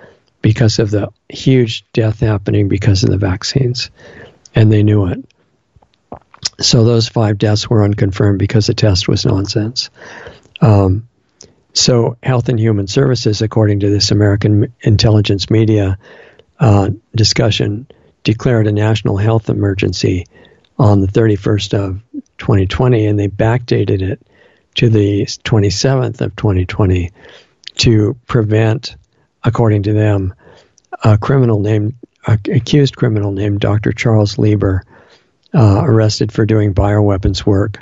[0.44, 3.90] because of the huge death happening because of the vaccines.
[4.54, 5.24] And they knew it.
[6.60, 9.88] So those five deaths were unconfirmed because the test was nonsense.
[10.60, 11.08] Um,
[11.72, 15.96] so Health and Human Services, according to this American intelligence media
[16.60, 17.86] uh, discussion,
[18.22, 20.26] declared a national health emergency
[20.78, 22.02] on the 31st of
[22.36, 24.20] 2020, and they backdated it
[24.74, 27.12] to the 27th of 2020
[27.78, 28.94] to prevent,
[29.44, 30.34] according to them,
[31.02, 31.94] a criminal named,
[32.26, 33.92] a accused criminal named Dr.
[33.92, 34.82] Charles Lieber
[35.54, 37.78] uh, arrested for doing bioweapons work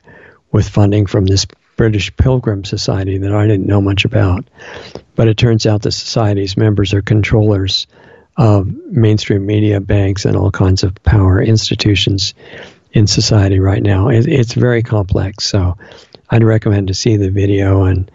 [0.50, 1.46] with funding from this
[1.76, 4.48] British Pilgrim Society that I didn't know much about.
[5.14, 7.86] But it turns out the society's members are controllers
[8.36, 12.34] of mainstream media, banks, and all kinds of power institutions
[12.92, 14.08] in society right now.
[14.08, 15.76] It, it's very complex, so
[16.28, 17.84] I'd recommend to see the video.
[17.84, 18.10] And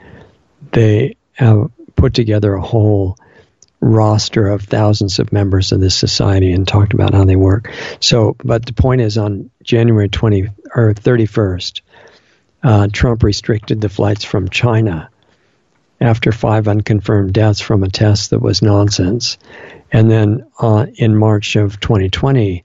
[0.71, 3.17] they have put together a whole
[3.79, 7.71] roster of thousands of members of this society and talked about how they work.
[7.99, 11.81] So, but the point is, on January 20 or 31st,
[12.63, 15.09] uh, Trump restricted the flights from China
[16.01, 19.37] after five unconfirmed deaths from a test that was nonsense.
[19.91, 22.63] And then uh, in March of 2020,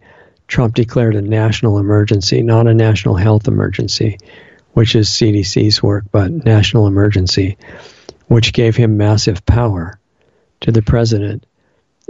[0.49, 4.19] Trump declared a national emergency, not a national health emergency,
[4.73, 7.57] which is CDC's work, but national emergency,
[8.29, 9.99] which gave him massive power
[10.63, 11.47] to the president.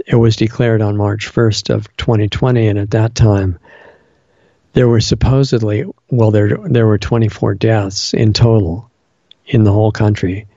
[0.07, 3.59] It was declared on March 1st of 2020, and at that time,
[4.73, 8.89] there were supposedly well there there were 24 deaths in total
[9.45, 10.47] in the whole country,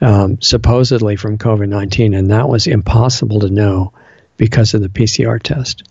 [0.00, 3.92] um, supposedly from COVID-19, and that was impossible to know
[4.36, 5.82] because of the PCR test.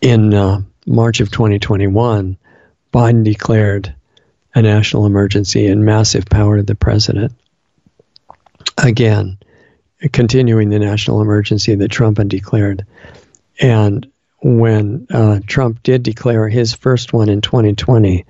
[0.00, 2.36] In uh, March of 2021,
[2.92, 3.94] Biden declared
[4.54, 7.32] a national emergency and massive power to the president.
[8.78, 9.38] Again,
[10.12, 12.86] continuing the national emergency that Trump had declared.
[13.60, 14.10] And
[14.42, 18.24] when uh, Trump did declare his first one in 2020,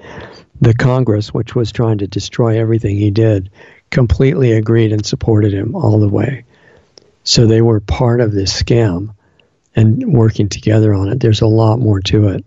[0.60, 3.50] the Congress, which was trying to destroy everything he did,
[3.90, 6.44] completely agreed and supported him all the way.
[7.24, 9.14] So they were part of this scam
[9.74, 11.20] and working together on it.
[11.20, 12.44] There's a lot more to it,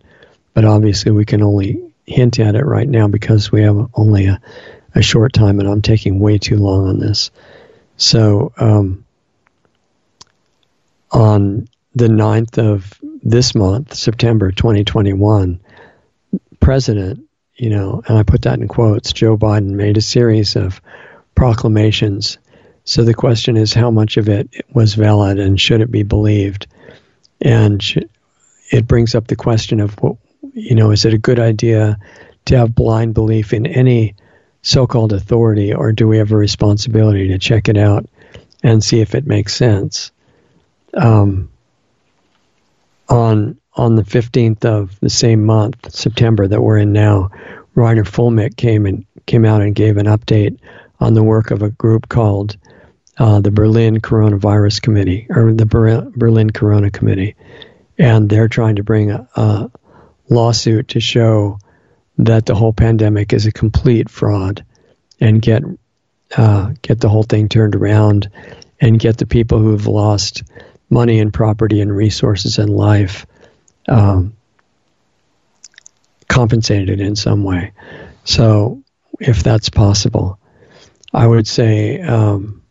[0.53, 4.39] but obviously we can only hint at it right now because we have only a,
[4.95, 7.31] a short time and I'm taking way too long on this.
[7.97, 9.05] So, um,
[11.11, 12.93] on the 9th of
[13.23, 15.59] this month, September 2021,
[16.59, 20.79] President, you know, and I put that in quotes, Joe Biden made a series of
[21.33, 22.37] proclamations.
[22.83, 26.67] So the question is how much of it was valid and should it be believed?
[27.41, 27.83] And
[28.71, 29.97] it brings up the question of,
[30.53, 31.97] you know, is it a good idea
[32.45, 34.15] to have blind belief in any
[34.67, 38.05] so called authority, or do we have a responsibility to check it out
[38.61, 40.11] and see if it makes sense.
[40.93, 41.49] Um,
[43.07, 47.29] on on the 15th of the same month, September that we're in now,
[47.77, 50.57] Reiner Fuellmich came and came out and gave an update
[50.99, 52.57] on the work of a group called
[53.19, 57.35] uh, the Berlin Coronavirus Committee or the Berlin Corona Committee,
[57.97, 59.71] and they're trying to bring a, a
[60.27, 61.57] lawsuit to show
[62.17, 64.65] that the whole pandemic is a complete fraud
[65.19, 65.63] and get
[66.35, 68.29] uh, get the whole thing turned around
[68.81, 70.43] and get the people who have lost
[70.89, 73.25] money and property and resources and life
[73.87, 74.35] um,
[76.27, 77.71] compensated in some way.
[78.23, 78.83] So,
[79.19, 80.37] if that's possible,
[81.13, 82.61] I would say um,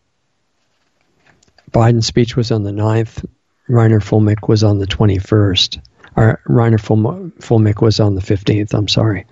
[1.70, 3.24] Biden's speech was on the 9th,
[3.68, 5.80] Reiner Fuellmich was on the 21st,
[6.14, 9.26] or Reiner Fuellmich was on the 15th, I'm sorry.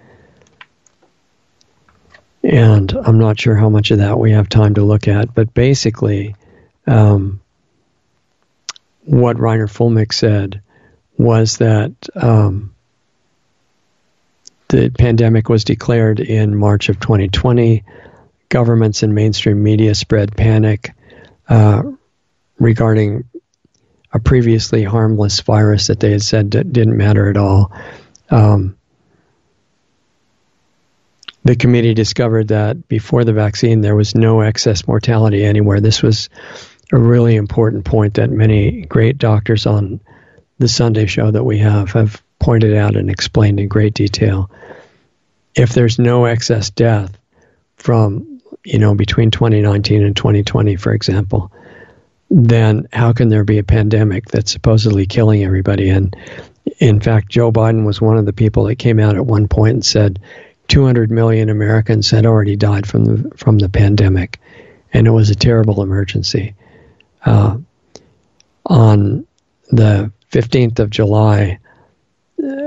[2.44, 5.54] And I'm not sure how much of that we have time to look at, but
[5.54, 6.36] basically,
[6.86, 7.40] um,
[9.04, 10.60] what Reiner Fuellmich said
[11.16, 12.74] was that um,
[14.68, 17.82] the pandemic was declared in March of 2020.
[18.50, 20.92] Governments and mainstream media spread panic
[21.48, 21.82] uh,
[22.58, 23.24] regarding
[24.12, 27.72] a previously harmless virus that they had said didn't matter at all.
[28.30, 28.76] Um,
[31.44, 35.80] the committee discovered that before the vaccine, there was no excess mortality anywhere.
[35.80, 36.30] This was
[36.92, 40.00] a really important point that many great doctors on
[40.58, 44.50] the Sunday show that we have have pointed out and explained in great detail.
[45.54, 47.16] If there's no excess death
[47.76, 51.52] from, you know, between 2019 and 2020, for example,
[52.30, 55.90] then how can there be a pandemic that's supposedly killing everybody?
[55.90, 56.16] And
[56.78, 59.74] in fact, Joe Biden was one of the people that came out at one point
[59.74, 60.20] and said,
[60.68, 64.40] 200 million Americans had already died from the from the pandemic,
[64.92, 66.54] and it was a terrible emergency.
[67.24, 67.58] Uh,
[68.66, 69.26] on
[69.70, 71.58] the 15th of July,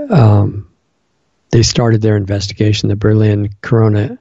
[0.10, 0.70] um,
[1.52, 2.90] they started their investigation.
[2.90, 4.20] The Berlin Corona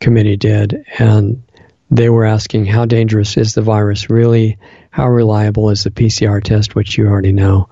[0.00, 1.42] Committee did, and
[1.90, 4.58] they were asking how dangerous is the virus really?
[4.90, 7.68] How reliable is the PCR test, which you already know?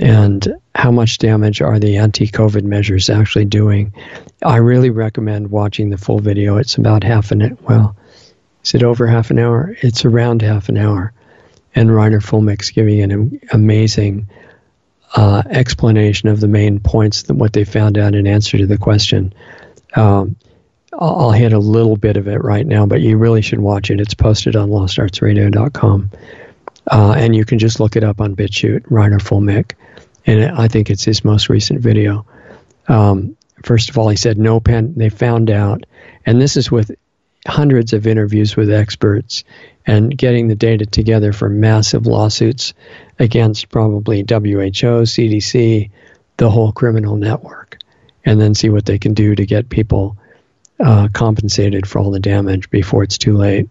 [0.00, 3.92] And how much damage are the anti-COVID measures actually doing?
[4.42, 6.56] I really recommend watching the full video.
[6.56, 7.94] It's about half an well,
[8.64, 9.76] is it over half an hour?
[9.82, 11.12] It's around half an hour,
[11.74, 14.28] and Reiner Fuellmich's giving an amazing
[15.14, 18.78] uh, explanation of the main points that what they found out in answer to the
[18.78, 19.34] question.
[19.94, 20.36] Um,
[20.98, 24.00] I'll hit a little bit of it right now, but you really should watch it.
[24.00, 26.10] It's posted on LostArtsRadio.com.
[26.90, 29.72] Uh, and you can just look it up on BitChute, Reiner Fuellmich
[30.26, 32.26] and I think it's his most recent video.
[32.88, 34.94] Um, first of all, he said no pen.
[34.96, 35.84] They found out,
[36.26, 36.90] and this is with
[37.46, 39.44] hundreds of interviews with experts
[39.86, 42.74] and getting the data together for massive lawsuits
[43.18, 45.90] against probably WHO, CDC,
[46.36, 47.78] the whole criminal network,
[48.24, 50.16] and then see what they can do to get people
[50.78, 53.68] uh, compensated for all the damage before it's too late.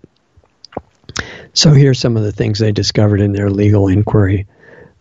[1.53, 4.47] So here's some of the things they discovered in their legal inquiry.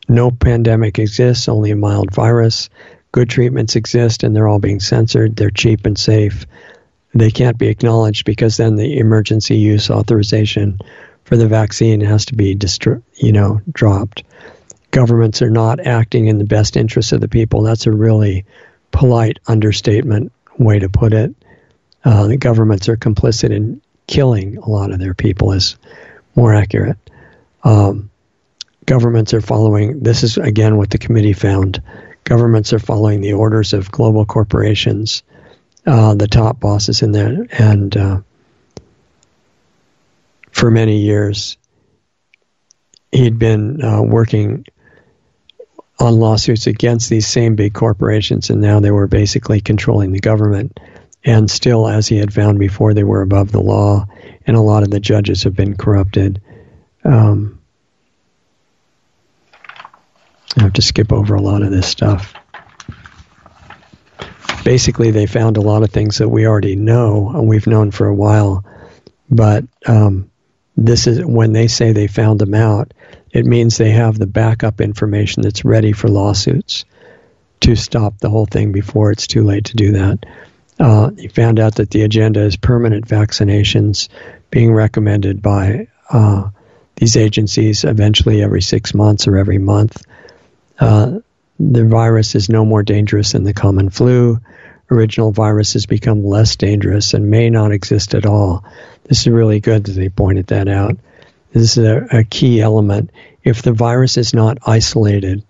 [0.09, 2.71] No pandemic exists, only a mild virus.
[3.13, 5.37] Good treatments exist and they're all being censored.
[5.37, 6.47] They're cheap and safe.
[7.15, 10.79] They can't be acknowledged because then the emergency use authorization
[11.25, 14.25] for the vaccine has to be distri- you know dropped.
[14.91, 17.63] Governments are not acting in the best interest of the people.
[17.63, 18.47] That's a really
[18.91, 21.35] polite understatement way to put it.
[22.05, 25.77] Uh, the governments are complicit in killing a lot of their people is
[26.35, 26.97] more accurate.
[27.63, 28.11] Um,
[28.89, 31.83] governments are following, this is again what the committee found,
[32.25, 35.23] governments are following the orders of global corporations,
[35.87, 37.47] uh, the top bosses in there.
[37.51, 38.21] And uh,
[40.51, 41.59] for many years,
[43.13, 44.65] he'd been uh, working
[46.01, 50.81] on lawsuits against these same big corporations, and now they were basically controlling the government.
[51.25, 54.07] And still, as he had found before, they were above the law,
[54.47, 56.41] and a lot of the judges have been corrupted.
[57.05, 57.58] Um,
[60.59, 62.35] I have to skip over a lot of this stuff.
[64.65, 68.07] Basically, they found a lot of things that we already know and we've known for
[68.07, 68.65] a while,
[69.31, 70.31] but um,
[70.77, 72.93] this is when they say they found them out,
[73.31, 76.85] it means they have the backup information that's ready for lawsuits
[77.61, 80.27] to stop the whole thing before it's too late to do that.
[80.81, 84.09] Uh, found out that the agenda is permanent vaccinations
[84.51, 86.49] being recommended by uh,
[86.97, 90.05] these agencies eventually every six months or every month.
[90.79, 91.19] Uh,
[91.59, 94.41] the virus is no more dangerous than the common flu.
[94.91, 98.65] Original viruses become less dangerous and may not exist at all.
[99.05, 100.97] This is really good that they pointed that out.
[101.53, 103.11] This is a, a key element.
[103.43, 105.43] If the virus is not isolated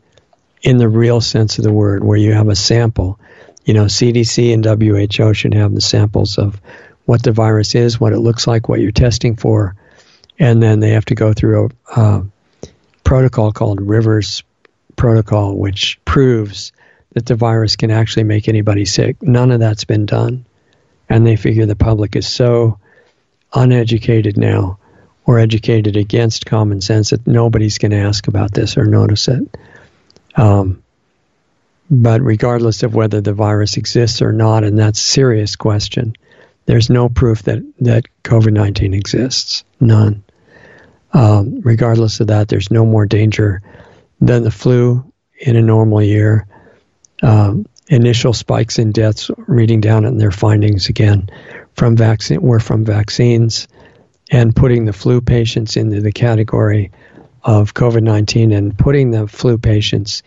[0.62, 3.18] in the real sense of the word, where you have a sample,
[3.64, 6.60] you know, CDC and WHO should have the samples of
[7.04, 9.76] what the virus is, what it looks like, what you're testing for,
[10.38, 12.22] and then they have to go through a uh,
[13.04, 14.42] protocol called Rivers
[14.98, 16.72] Protocol, which proves
[17.14, 19.22] that the virus can actually make anybody sick.
[19.22, 20.44] None of that's been done.
[21.08, 22.78] And they figure the public is so
[23.54, 24.78] uneducated now
[25.24, 29.56] or educated against common sense that nobody's going to ask about this or notice it.
[30.36, 30.82] Um,
[31.90, 36.14] but regardless of whether the virus exists or not, and that's a serious question,
[36.66, 39.64] there's no proof that, that COVID 19 exists.
[39.80, 40.22] None.
[41.14, 43.62] Um, regardless of that, there's no more danger
[44.20, 46.46] than the flu in a normal year.
[47.22, 51.30] Um, initial spikes in deaths, reading down in their findings again
[51.78, 53.68] from vaccine were from vaccines,
[54.30, 56.90] and putting the flu patients into the category
[57.42, 60.22] of COVID 19 and putting the flu patients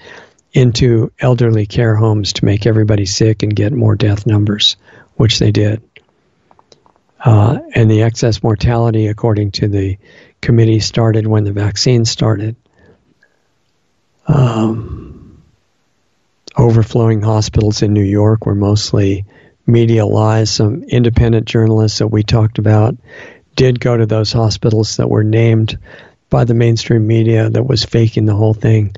[0.54, 4.76] into elderly care homes to make everybody sick and get more death numbers,
[5.16, 5.82] which they did.
[7.24, 9.98] Uh, and the excess mortality, according to the
[10.42, 12.56] committee, started when the vaccine started.
[14.28, 15.42] Um,
[16.58, 19.26] overflowing hospitals in New York were mostly
[19.66, 20.52] media lies.
[20.52, 22.96] Some independent journalists that we talked about
[23.56, 25.78] did go to those hospitals that were named
[26.30, 28.96] by the mainstream media that was faking the whole thing.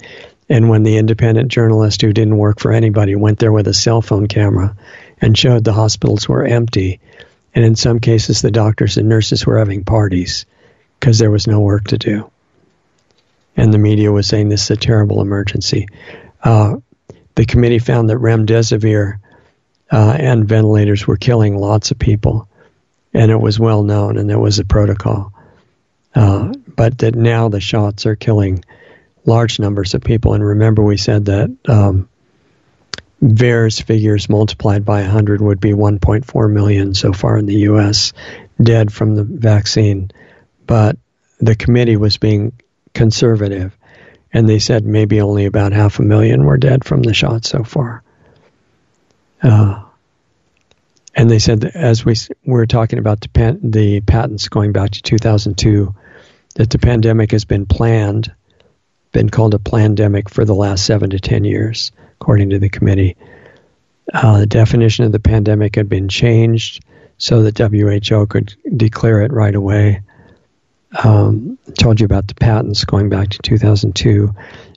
[0.49, 4.01] And when the independent journalist who didn't work for anybody went there with a cell
[4.01, 4.75] phone camera
[5.19, 6.99] and showed the hospitals were empty,
[7.55, 10.45] and in some cases the doctors and nurses were having parties
[10.99, 12.29] because there was no work to do.
[13.55, 15.87] And the media was saying this is a terrible emergency.
[16.43, 16.77] Uh,
[17.35, 19.19] the committee found that remdesivir
[19.91, 22.47] uh, and ventilators were killing lots of people,
[23.13, 25.33] and it was well known, and there was a protocol.
[26.15, 28.63] Uh, but that now the shots are killing
[29.25, 30.33] large numbers of people.
[30.33, 32.09] And remember, we said that um,
[33.21, 38.13] VAERS figures multiplied by 100 would be 1.4 million so far in the U.S.
[38.61, 40.11] dead from the vaccine.
[40.67, 40.97] But
[41.39, 42.53] the committee was being
[42.93, 43.75] conservative,
[44.31, 47.63] and they said maybe only about half a million were dead from the shot so
[47.63, 48.03] far.
[49.41, 49.83] Uh,
[51.15, 52.15] and they said as we
[52.45, 55.93] were talking about the, pan, the patents going back to 2002,
[56.55, 58.33] that the pandemic has been planned,
[59.11, 63.15] been called a pandemic for the last seven to ten years, according to the committee.
[64.13, 66.83] Uh, the definition of the pandemic had been changed
[67.17, 70.01] so that WHO could declare it right away.
[71.01, 74.33] Um, told you about the patents going back to 2002.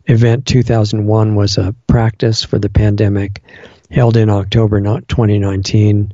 [0.07, 3.43] Event 2001 was a practice for the pandemic
[3.91, 6.13] held in October 2019,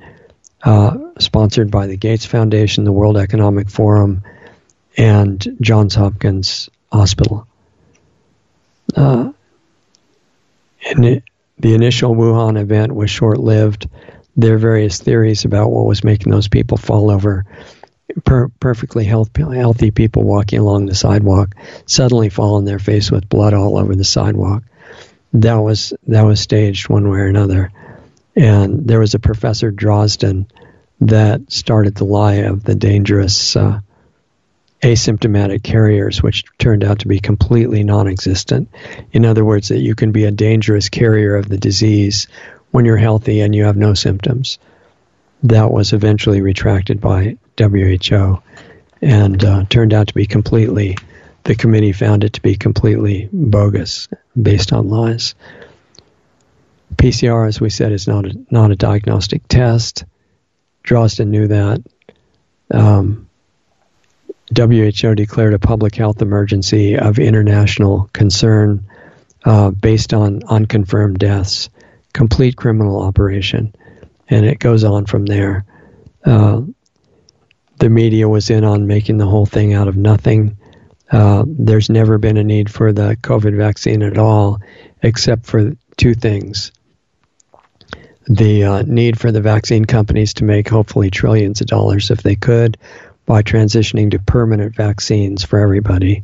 [0.62, 4.22] uh, sponsored by the Gates Foundation, the World Economic Forum,
[4.96, 7.46] and Johns Hopkins Hospital.
[8.94, 9.32] Uh,
[10.88, 11.24] and it,
[11.58, 13.88] the initial Wuhan event was short lived.
[14.36, 17.46] There are various theories about what was making those people fall over.
[18.24, 21.54] Per- perfectly health- healthy people walking along the sidewalk
[21.86, 24.62] suddenly fall on their face with blood all over the sidewalk.
[25.34, 27.72] That was that was staged one way or another.
[28.36, 30.46] And there was a professor Drosten
[31.00, 33.80] that started the lie of the dangerous uh,
[34.82, 38.68] asymptomatic carriers, which turned out to be completely non existent.
[39.12, 42.26] In other words, that you can be a dangerous carrier of the disease
[42.70, 44.58] when you're healthy and you have no symptoms.
[45.44, 48.42] That was eventually retracted by WHO
[49.00, 50.96] and uh, turned out to be completely,
[51.44, 54.08] the committee found it to be completely bogus
[54.40, 55.34] based on lies.
[56.96, 60.04] PCR, as we said, is not a, not a diagnostic test.
[60.84, 61.82] Drosten knew that.
[62.70, 63.28] Um,
[64.56, 68.86] WHO declared a public health emergency of international concern
[69.44, 71.70] uh, based on unconfirmed deaths.
[72.12, 73.74] Complete criminal operation.
[74.28, 75.64] And it goes on from there.
[76.24, 76.62] Uh,
[77.82, 80.56] the media was in on making the whole thing out of nothing.
[81.10, 84.60] Uh, there's never been a need for the COVID vaccine at all,
[85.02, 86.70] except for two things
[88.28, 92.36] the uh, need for the vaccine companies to make hopefully trillions of dollars if they
[92.36, 92.78] could
[93.26, 96.22] by transitioning to permanent vaccines for everybody,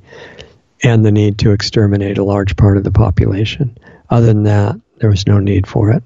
[0.84, 3.76] and the need to exterminate a large part of the population.
[4.08, 6.04] Other than that, there was no need for it.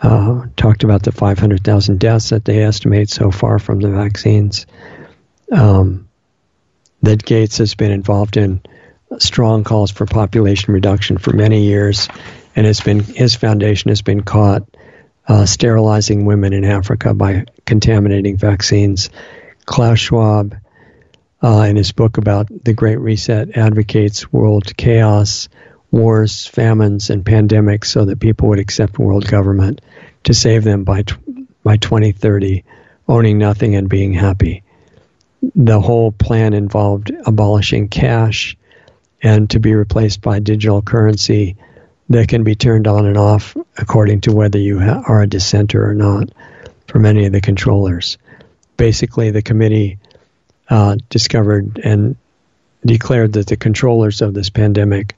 [0.00, 4.66] Uh, talked about the 500,000 deaths that they estimate so far from the vaccines.
[5.52, 6.08] Um,
[7.02, 8.62] that Gates has been involved in
[9.18, 12.08] strong calls for population reduction for many years,
[12.54, 14.62] and has been his foundation has been caught
[15.26, 19.10] uh, sterilizing women in Africa by contaminating vaccines.
[19.64, 20.56] Klaus Schwab
[21.42, 25.48] uh, in his book about the Great Reset, advocates world chaos,
[25.90, 29.80] wars, famines, and pandemics so that people would accept world government
[30.24, 31.14] to save them by, t-
[31.62, 32.64] by 2030,
[33.08, 34.62] owning nothing and being happy.
[35.54, 38.56] The whole plan involved abolishing cash
[39.22, 41.56] and to be replaced by digital currency
[42.08, 45.88] that can be turned on and off according to whether you ha- are a dissenter
[45.88, 46.30] or not
[46.86, 48.18] for many of the controllers.
[48.76, 49.98] Basically, the committee
[50.68, 52.16] uh, discovered and
[52.84, 55.14] declared that the controllers of this pandemic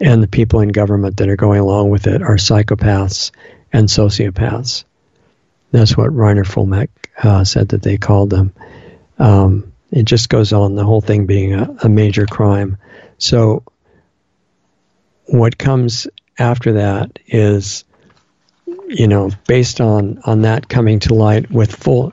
[0.00, 3.30] and the people in government that are going along with it are psychopaths
[3.72, 4.84] and sociopaths.
[5.72, 6.88] That's what Reiner Fuellmich
[7.22, 8.52] uh, said that they called them.
[9.18, 12.76] Um, it just goes on, the whole thing being a, a major crime.
[13.18, 13.64] So,
[15.26, 16.06] what comes
[16.38, 17.84] after that is,
[18.88, 22.12] you know, based on on that coming to light with full,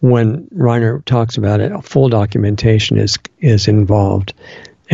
[0.00, 4.34] when Reiner talks about it, full documentation is is involved,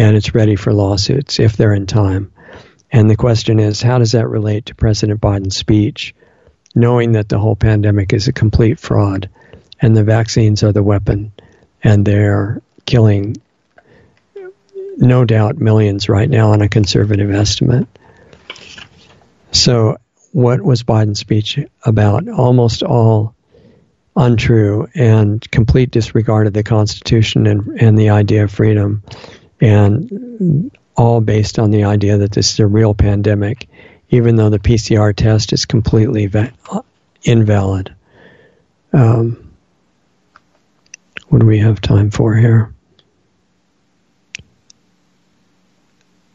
[0.00, 2.32] and it's ready for lawsuits if they're in time.
[2.90, 6.14] And the question is, how does that relate to President Biden's speech,
[6.74, 9.28] knowing that the whole pandemic is a complete fraud,
[9.78, 11.32] and the vaccines are the weapon,
[11.84, 13.36] and they're killing
[14.96, 17.86] no doubt millions right now on a conservative estimate.
[19.52, 19.98] So,
[20.32, 22.26] what was Biden's speech about?
[22.26, 23.34] Almost all
[24.16, 29.02] untrue and complete disregard of the Constitution and, and the idea of freedom,
[29.60, 33.68] and all based on the idea that this is a real pandemic,
[34.10, 36.52] even though the PCR test is completely va-
[37.22, 37.94] invalid.
[38.92, 39.52] Um,
[41.28, 42.74] what do we have time for here?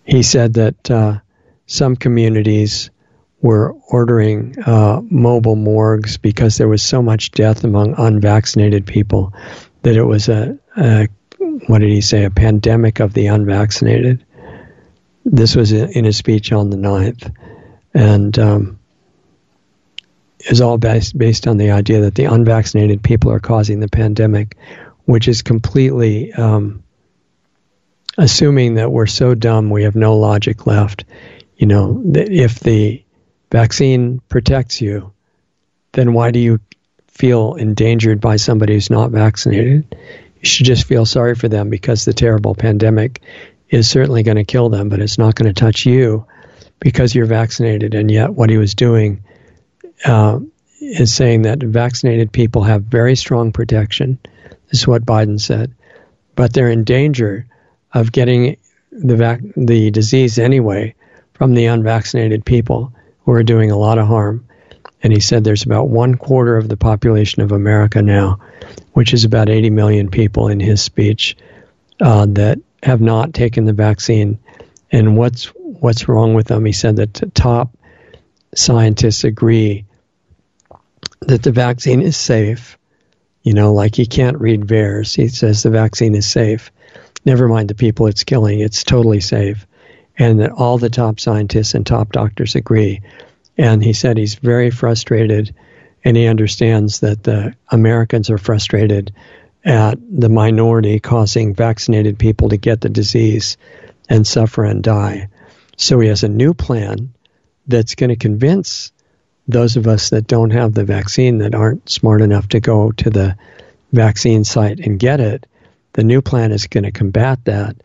[0.05, 1.19] He said that uh,
[1.67, 2.91] some communities
[3.41, 9.33] were ordering uh, mobile morgues because there was so much death among unvaccinated people
[9.81, 11.07] that it was a, a
[11.39, 14.25] what did he say, a pandemic of the unvaccinated.
[15.23, 17.33] This was in his speech on the 9th.
[17.93, 18.79] And um,
[20.39, 24.57] is all based, based on the idea that the unvaccinated people are causing the pandemic,
[25.05, 26.83] which is completely um,
[28.17, 31.05] assuming that we're so dumb we have no logic left.
[31.57, 33.03] You know, if the
[33.51, 35.13] vaccine protects you,
[35.93, 36.59] then why do you
[37.07, 39.95] feel endangered by somebody who's not vaccinated?
[40.45, 43.21] You should just feel sorry for them because the terrible pandemic
[43.69, 46.27] is certainly going to kill them, but it's not going to touch you
[46.79, 47.95] because you're vaccinated.
[47.95, 49.23] And yet, what he was doing
[50.05, 50.39] uh,
[50.79, 54.19] is saying that vaccinated people have very strong protection.
[54.69, 55.73] This is what Biden said,
[56.35, 57.47] but they're in danger
[57.91, 58.57] of getting
[58.91, 60.93] the vac- the disease anyway
[61.33, 62.93] from the unvaccinated people
[63.23, 64.45] who are doing a lot of harm.
[65.03, 68.39] And he said there's about one quarter of the population of America now,
[68.93, 71.37] which is about 80 million people in his speech,
[72.01, 74.39] uh, that have not taken the vaccine.
[74.91, 76.65] And what's what's wrong with them?
[76.65, 77.75] He said that the top
[78.55, 79.85] scientists agree
[81.21, 82.77] that the vaccine is safe.
[83.43, 85.15] You know, like he can't read VAERS.
[85.15, 86.71] He says the vaccine is safe.
[87.25, 88.59] Never mind the people it's killing.
[88.59, 89.67] It's totally safe
[90.17, 93.01] and that all the top scientists and top doctors agree.
[93.57, 95.55] And he said he's very frustrated
[96.03, 99.13] and he understands that the Americans are frustrated
[99.63, 103.57] at the minority causing vaccinated people to get the disease
[104.07, 105.27] and suffer and die.
[105.77, 107.13] So he has a new plan
[107.67, 108.91] that's going to convince
[109.47, 113.09] those of us that don't have the vaccine, that aren't smart enough to go to
[113.09, 113.35] the
[113.91, 115.45] vaccine site and get it.
[115.93, 117.77] The new plan is going to combat that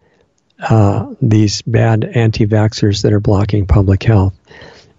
[0.58, 4.34] uh, these bad anti vaxxers that are blocking public health.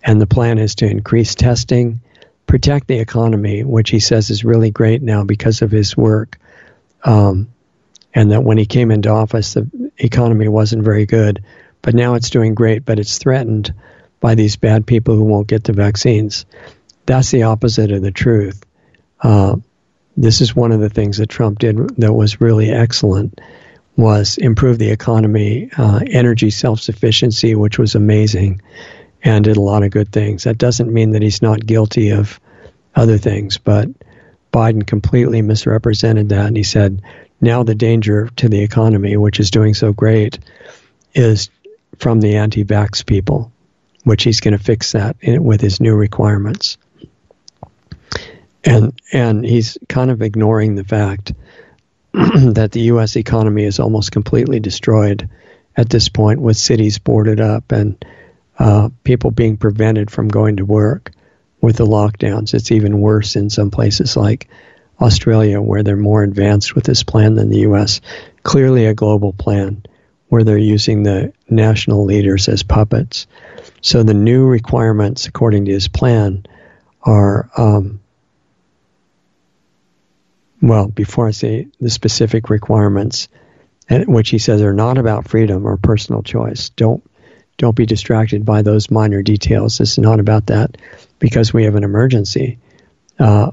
[0.03, 2.01] And the plan is to increase testing,
[2.47, 6.37] protect the economy, which he says is really great now because of his work.
[7.03, 7.49] Um,
[8.13, 11.43] and that when he came into office, the economy wasn't very good,
[11.81, 13.73] but now it's doing great, but it's threatened
[14.19, 16.45] by these bad people who won't get the vaccines.
[17.05, 18.63] That's the opposite of the truth.
[19.21, 19.57] Uh,
[20.17, 23.39] this is one of the things that Trump did that was really excellent
[23.95, 28.61] was improve the economy, uh, energy self sufficiency, which was amazing,
[29.23, 30.43] and did a lot of good things.
[30.43, 32.39] That doesn't mean that he's not guilty of
[32.95, 33.87] other things, but
[34.51, 36.47] Biden completely misrepresented that.
[36.47, 37.01] And he said,
[37.39, 40.39] now the danger to the economy, which is doing so great,
[41.13, 41.49] is
[41.97, 43.51] from the anti vax people,
[44.03, 46.77] which he's going to fix that in, with his new requirements.
[48.63, 51.33] And, and he's kind of ignoring the fact
[52.13, 53.15] that the U.S.
[53.15, 55.29] economy is almost completely destroyed
[55.75, 58.03] at this point, with cities boarded up and
[58.61, 61.11] uh, people being prevented from going to work
[61.61, 62.53] with the lockdowns.
[62.53, 64.49] It's even worse in some places like
[65.01, 68.01] Australia, where they're more advanced with this plan than the U.S.
[68.43, 69.83] Clearly, a global plan
[70.29, 73.25] where they're using the national leaders as puppets.
[73.81, 76.45] So the new requirements, according to his plan,
[77.01, 77.99] are um,
[80.61, 83.27] well, before I say the specific requirements,
[83.89, 86.69] which he says are not about freedom or personal choice.
[86.69, 87.03] Don't
[87.61, 89.79] don't be distracted by those minor details.
[89.79, 90.77] Is not about that
[91.19, 92.57] because we have an emergency.
[93.19, 93.51] Uh,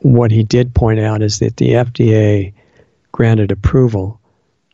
[0.00, 2.52] what he did point out is that the FDA
[3.12, 4.20] granted approval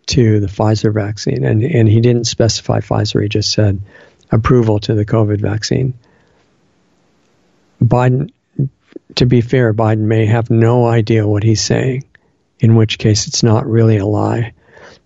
[0.07, 3.80] to the Pfizer vaccine, and, and he didn't specify Pfizer, he just said
[4.33, 5.95] approval to the COVID vaccine.
[7.80, 8.33] Biden,
[9.14, 12.03] to be fair, Biden may have no idea what he's saying,
[12.59, 14.55] in which case it's not really a lie.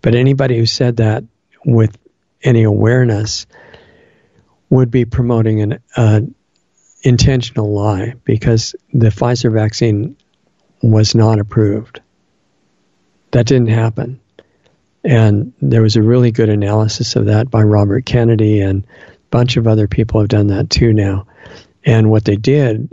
[0.00, 1.24] But anybody who said that
[1.62, 1.98] with
[2.42, 3.46] any awareness
[4.70, 6.20] would be promoting an uh,
[7.02, 10.16] intentional lie because the Pfizer vaccine
[10.82, 12.00] was not approved.
[13.30, 14.20] That didn't happen.
[15.04, 19.56] And there was a really good analysis of that by Robert Kennedy, and a bunch
[19.56, 21.26] of other people have done that too now.
[21.84, 22.88] And what they did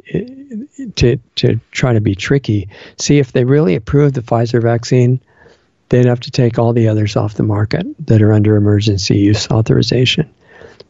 [0.98, 2.70] to, to try to be tricky,
[3.00, 5.22] see if they really approved the Pfizer vaccine,
[5.90, 9.50] they'd have to take all the others off the market that are under emergency use
[9.50, 10.30] authorization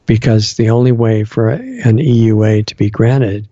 [0.06, 3.48] because the only way for an EUA to be granted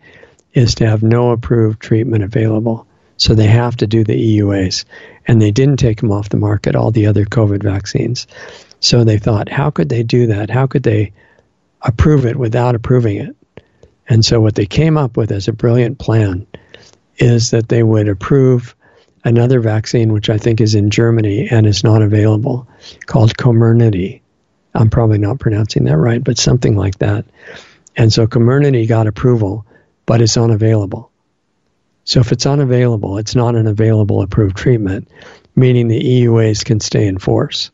[0.54, 2.88] is to have no approved treatment available.
[3.18, 4.86] So they have to do the EUAs.
[5.28, 8.28] And they didn't take them off the market, all the other COVID vaccines.
[8.80, 10.50] So they thought, how could they do that?
[10.50, 11.14] How could they
[11.82, 13.36] approve it without approving it?
[14.10, 16.48] And so what they came up with as a brilliant plan
[17.18, 18.76] is that they would approve
[19.24, 22.68] another vaccine, which I think is in Germany and is not available,
[23.06, 24.22] called Comirnaty.
[24.74, 27.26] I'm probably not pronouncing that right, but something like that.
[27.96, 29.66] And so Comirnaty got approval,
[30.06, 31.12] but it's unavailable.
[32.04, 35.10] So if it's unavailable, it's not an available approved treatment,
[35.56, 37.72] meaning the EUAs can stay in force.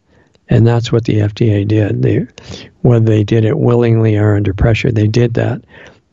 [0.49, 2.01] And that's what the FDA did.
[2.01, 2.27] They,
[2.81, 5.63] whether they did it willingly or under pressure, they did that.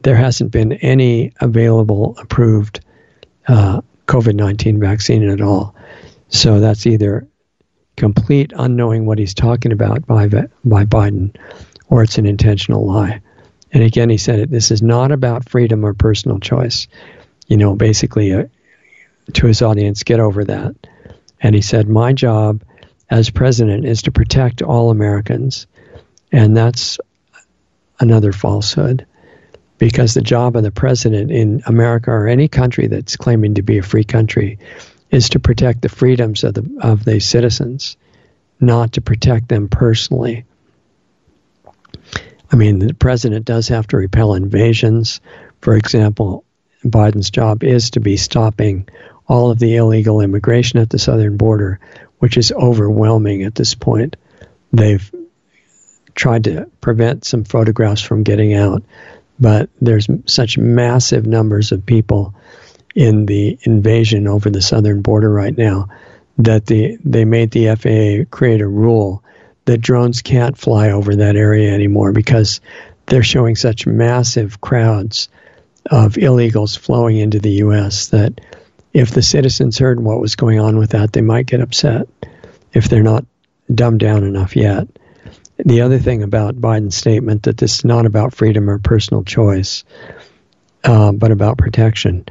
[0.03, 2.81] There hasn't been any available approved
[3.47, 5.75] uh, COVID 19 vaccine at all.
[6.29, 7.27] So that's either
[7.97, 11.37] complete unknowing what he's talking about by by Biden,
[11.89, 13.21] or it's an intentional lie.
[13.73, 14.51] And again, he said it.
[14.51, 16.87] This is not about freedom or personal choice.
[17.49, 18.45] You know, basically, uh,
[19.33, 20.77] to his audience, get over that.
[21.41, 22.63] And he said, my job
[23.11, 25.67] as president is to protect all Americans,
[26.33, 26.99] and that's
[28.01, 29.07] another falsehood.
[29.77, 33.79] Because the job of the president in America or any country that's claiming to be
[33.79, 34.59] a free country
[35.11, 37.97] is to protect the freedoms of the of the citizens,
[38.61, 40.45] not to protect them personally.
[42.51, 45.21] I mean, the president does have to repel invasions.
[45.61, 46.45] For example,
[46.85, 48.89] Biden's job is to be stopping
[49.27, 51.81] all of the illegal immigration at the southern border,
[52.19, 54.17] which is overwhelming at this point.
[54.73, 55.11] They've
[56.15, 58.83] tried to prevent some photographs from getting out,
[59.39, 62.35] but there's such massive numbers of people
[62.95, 65.89] in the invasion over the southern border right now
[66.39, 69.23] that the they made the FAA create a rule
[69.65, 72.61] that drones can't fly over that area anymore because
[73.07, 75.29] they're showing such massive crowds
[75.91, 78.09] of illegals flowing into the U.S.
[78.09, 78.41] that
[78.93, 82.09] if the citizens heard what was going on with that, they might get upset
[82.73, 83.27] if they're not
[83.73, 84.89] dumbed down enough yet.
[85.59, 89.85] The other thing about Biden's statement that this is not about freedom or personal choice,
[90.83, 92.27] uh, but about protection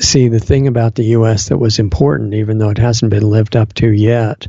[0.00, 1.48] see the thing about the U.S.
[1.48, 4.46] that was important, even though it hasn't been lived up to yet,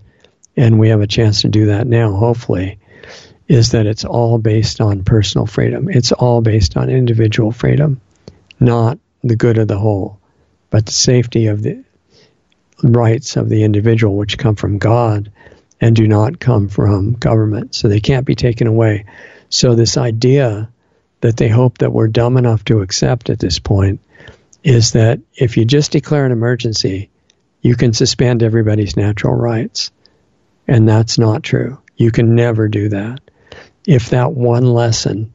[0.56, 2.80] and we have a chance to do that now, hopefully,
[3.48, 5.90] is that it's all based on personal freedom.
[5.90, 8.02] It's all based on individual freedom,
[8.60, 10.20] not the good of the whole,
[10.70, 11.84] but the safety of the
[12.84, 15.32] rights of the individual, which come from God
[15.80, 17.76] and do not come from government.
[17.76, 19.06] So they can't be taken away.
[19.50, 20.70] So this idea
[21.22, 24.02] that they hope that we're dumb enough to accept at this point
[24.68, 27.10] is that if you just declare an emergency,
[27.62, 29.92] you can suspend everybody's natural rights.
[30.68, 31.82] And that's not true.
[31.96, 33.22] You can never do that.
[33.86, 35.34] If that one lesson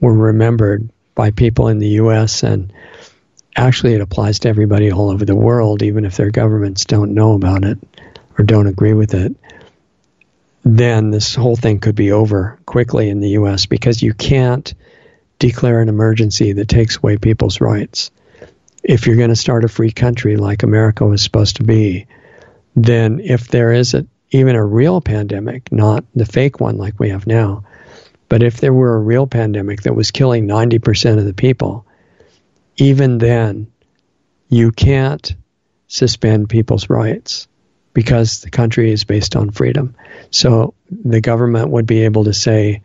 [0.00, 2.42] were remembered by people in the U.S.
[2.42, 2.72] and
[3.54, 7.34] actually it applies to everybody all over the world, even if their governments don't know
[7.34, 7.78] about it
[8.36, 9.36] or don't agree with it,
[10.64, 13.66] then this whole thing could be over quickly in the U.S.
[13.66, 14.74] because you can't
[15.38, 18.10] declare an emergency that takes away people's rights
[18.84, 22.06] if you're going to start a free country like America was supposed to be,
[22.76, 27.08] then if there is a, even a real pandemic, not the fake one like we
[27.08, 27.64] have now,
[28.28, 31.86] but if there were a real pandemic that was killing 90% of the people,
[32.76, 33.68] even then,
[34.48, 35.34] you can't
[35.88, 37.48] suspend people's rights
[37.92, 39.94] because the country is based on freedom.
[40.30, 42.82] So the government would be able to say,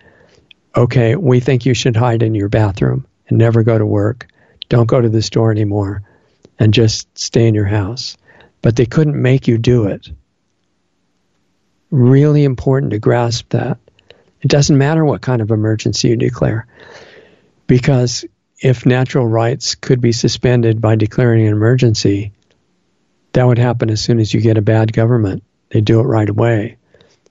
[0.76, 4.28] okay, we think you should hide in your bathroom and never go to work.
[4.70, 6.04] Don't go to the store anymore
[6.58, 8.18] and just stay in your house.
[8.62, 10.10] But they couldn't make you do it.
[11.92, 13.80] Really important to grasp that.
[14.42, 16.68] It doesn't matter what kind of emergency you declare.
[17.68, 18.26] Because
[18.62, 22.34] if natural rights could be suspended by declaring an emergency,
[23.34, 25.44] that would happen as soon as you get a bad government.
[25.70, 26.78] They do it right away.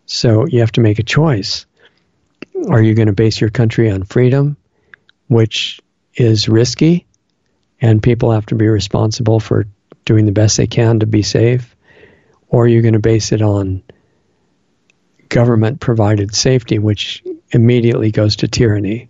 [0.06, 1.66] So you have to make a choice.
[2.68, 4.56] Are you going to base your country on freedom,
[5.28, 5.80] which
[6.14, 7.06] is risky,
[7.80, 9.66] and people have to be responsible for
[10.04, 11.76] doing the best they can to be safe?
[12.48, 13.82] Or are you going to base it on
[15.28, 19.08] government provided safety, which immediately goes to tyranny?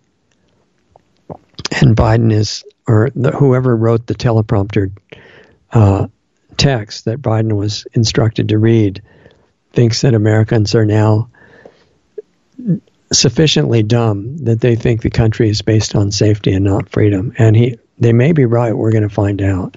[1.81, 4.91] And Biden is, or the, whoever wrote the teleprompter
[5.73, 6.09] uh,
[6.57, 9.03] text that Biden was instructed to read,
[9.73, 11.31] thinks that Americans are now
[13.13, 17.33] sufficiently dumb that they think the country is based on safety and not freedom.
[17.39, 18.77] And he, they may be right.
[18.77, 19.77] We're going to find out.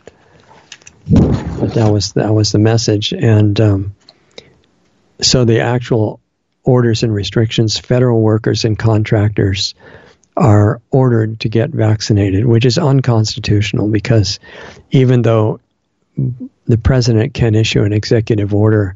[1.10, 3.96] But that was that was the message, and um,
[5.22, 6.20] so the actual
[6.64, 9.74] orders and restrictions, federal workers and contractors
[10.38, 14.40] are ordered to get vaccinated, which is unconstitutional because
[14.92, 15.60] even though
[16.66, 18.96] the president can issue an executive order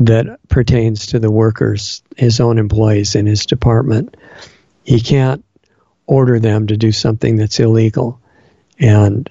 [0.00, 4.16] that pertains to the workers, his own employees in his department.
[4.84, 5.44] He can't
[6.06, 8.19] order them to do something that's illegal.
[8.80, 9.30] And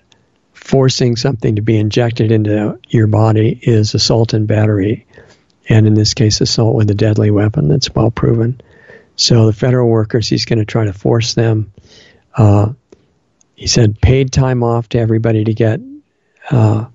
[0.54, 5.08] forcing something to be injected into your body is assault and battery.
[5.68, 8.62] And in this case, assault with a deadly weapon that's well proven.
[9.16, 11.74] So the federal workers, he's going to try to force them.
[12.36, 12.74] Uh,
[13.56, 15.82] he said paid time off to everybody to get
[16.50, 16.86] uh,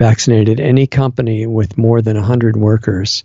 [0.00, 3.22] vaccinated any company with more than 100 workers,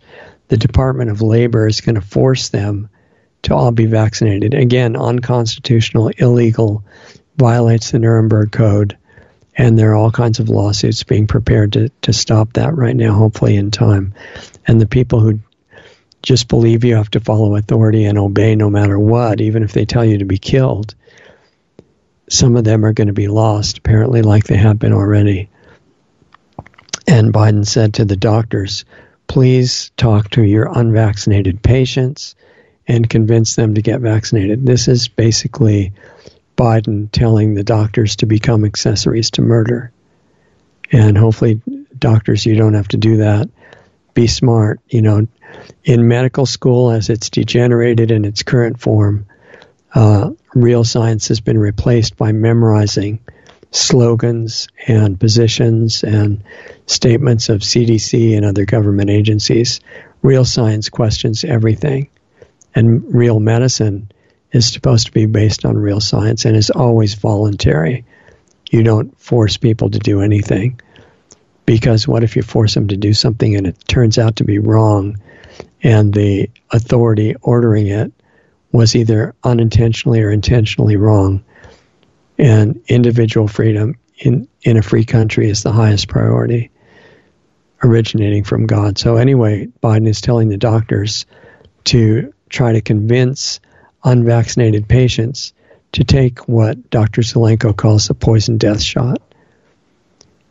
[0.49, 2.89] the Department of Labor is going to force them
[3.43, 4.53] to all be vaccinated.
[4.53, 6.84] Again, unconstitutional, illegal,
[7.38, 8.97] violates the Nuremberg Code,
[9.55, 13.13] and there are all kinds of lawsuits being prepared to, to stop that right now,
[13.13, 14.13] hopefully in time.
[14.67, 15.39] And the people who
[16.21, 19.86] just believe you have to follow authority and obey no matter what, even if they
[19.86, 20.95] tell you to be killed,
[22.29, 25.49] some of them are going to be lost, apparently, like they have been already.
[27.07, 28.83] And Biden said to the doctors,
[29.27, 32.36] please talk to your unvaccinated patients
[32.88, 34.65] and convince them to get vaccinated.
[34.65, 35.93] This is basically
[36.56, 39.91] Biden telling the doctors to become accessories to murder.
[40.91, 41.62] And hopefully,
[41.97, 43.49] doctors, you don't have to do that.
[44.14, 44.80] Be smart.
[44.88, 45.28] You know,
[45.84, 49.26] in medical school, as it's degenerated in its current form,
[49.93, 53.20] uh, real science has been replaced by memorizing
[53.72, 56.43] slogans and positions and
[56.86, 59.82] statements of CDC and other government agencies.
[60.22, 62.10] Real science questions everything.
[62.74, 64.10] And real medicine
[64.56, 68.06] is supposed to be based on real science and is always voluntary.
[68.72, 70.80] You don't force people to do anything.
[71.66, 74.60] Because what if you force them to do something and it turns out to be
[74.60, 75.18] wrong
[75.82, 78.14] and the authority ordering it
[78.72, 81.43] was either unintentionally or intentionally wrong?
[82.38, 86.72] and individual freedom in, in a free country is the highest priority
[87.84, 88.97] originating from God.
[88.97, 91.26] So, anyway, Biden is telling the doctors
[91.86, 93.60] to try to convince
[94.06, 95.53] unvaccinated patients
[95.91, 97.22] to take what Dr.
[97.22, 99.22] Zelenko calls a poison death shot.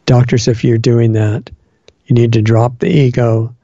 [0.05, 1.51] Doctors, if you're doing that,
[2.07, 3.55] you need to drop the ego,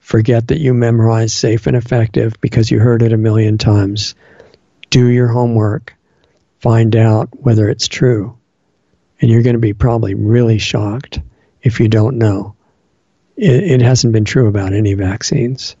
[0.00, 4.16] forget that you memorized safe and effective because you heard it a million times.
[4.90, 5.94] Do your homework
[6.64, 8.38] find out whether it's true.
[9.20, 11.20] And you're going to be probably really shocked
[11.62, 12.56] if you don't know.
[13.36, 15.76] It, it, hasn't been true about any vaccines,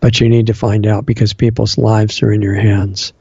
[0.00, 3.12] but you need to find out because people's lives are in your hands.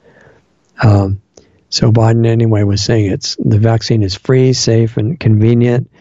[0.82, 1.22] Um,
[1.70, 5.92] so Biden, anyway, was saying it's the vaccine is free, safe, and convenient,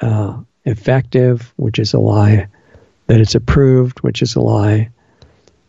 [0.00, 2.48] uh, effective, which is a lie.
[3.06, 4.90] That it's approved, which is a lie.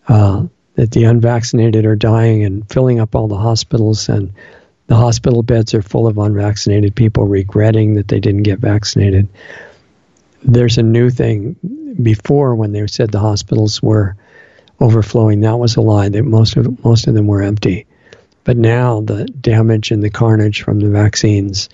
[0.07, 0.45] Uh,
[0.76, 4.34] that the unvaccinated are dying and filling up all the hospitals, and
[4.88, 9.28] the hospital beds are full of unvaccinated people regretting that they didn't get vaccinated.
[10.43, 11.55] There's a new thing.
[12.02, 14.16] Before, when they said the hospitals were
[14.80, 16.10] overflowing, that was a lie.
[16.10, 17.86] That most of most of them were empty.
[18.43, 21.70] But now the damage and the carnage from the vaccines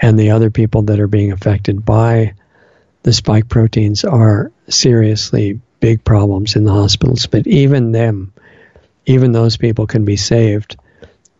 [0.00, 2.34] and the other people that are being affected by
[3.02, 7.26] the spike proteins are seriously big problems in the hospitals.
[7.26, 8.32] But even them,
[9.06, 10.76] even those people can be saved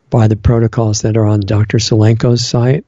[0.09, 1.79] by the protocols that are on Dr.
[1.79, 2.85] Zelenko's site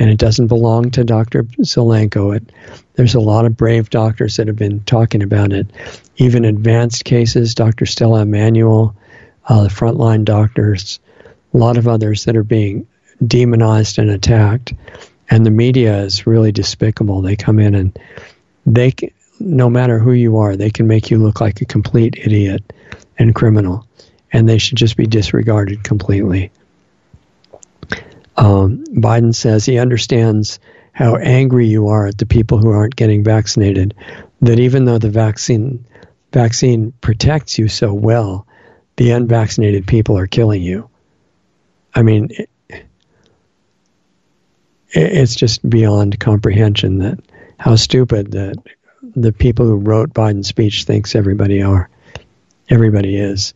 [0.00, 1.42] and it doesn't belong to Dr.
[1.60, 2.34] Zelenko.
[2.34, 2.50] It,
[2.94, 5.66] there's a lot of brave doctors that have been talking about it.
[6.16, 7.84] Even advanced cases, Dr.
[7.84, 8.96] Stella Immanuel,
[9.46, 11.00] uh, the frontline doctors,
[11.52, 12.88] a lot of others that are being
[13.24, 14.72] demonized and attacked.
[15.28, 17.20] And the media is really despicable.
[17.20, 17.98] They come in and
[18.64, 18.94] they,
[19.38, 22.72] no matter who you are, they can make you look like a complete idiot
[23.18, 23.86] and criminal.
[24.32, 26.50] And they should just be disregarded completely.
[28.40, 30.58] Um, Biden says he understands
[30.92, 33.94] how angry you are at the people who aren't getting vaccinated.
[34.40, 35.84] That even though the vaccine
[36.32, 38.46] vaccine protects you so well,
[38.96, 40.88] the unvaccinated people are killing you.
[41.94, 42.50] I mean, it,
[44.92, 47.18] it's just beyond comprehension that
[47.58, 48.56] how stupid that
[49.02, 51.90] the people who wrote Biden's speech thinks everybody are.
[52.70, 53.52] Everybody is.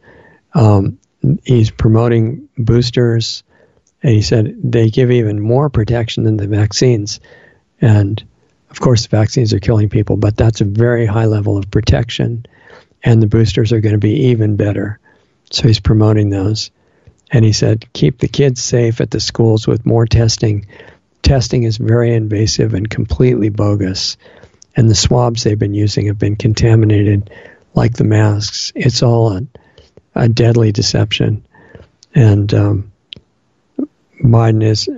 [0.53, 0.99] Um,
[1.45, 3.45] he's promoting boosters.
[4.05, 7.21] And he said they give even more protection than the vaccines.
[7.81, 8.23] And
[8.71, 12.45] of course, the vaccines are killing people, but that's a very high level of protection.
[13.03, 15.01] And the boosters are going to be even better.
[15.51, 16.71] So he's promoting those.
[17.31, 20.67] And he said, keep the kids safe at the schools with more testing.
[21.23, 24.19] Testing is very invasive and completely bogus.
[24.77, 27.31] And the swabs they've been using have been contaminated
[27.73, 28.71] like the masks.
[28.75, 29.47] It's all a,
[30.15, 31.47] a deadly deception.
[32.15, 32.93] And um,
[34.25, 34.89] Biden is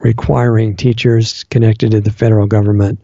[0.00, 2.98] requiring teachers connected to the federal government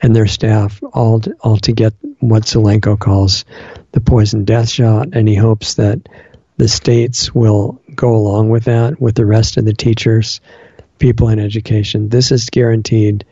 [0.00, 3.44] and their staff all to, all to get what Zelenko calls
[3.92, 6.08] the poison death shot, and he hopes that
[6.56, 10.40] the states will go along with that with the rest of the teachers,
[10.98, 12.08] people in education.
[12.08, 13.24] This is guaranteed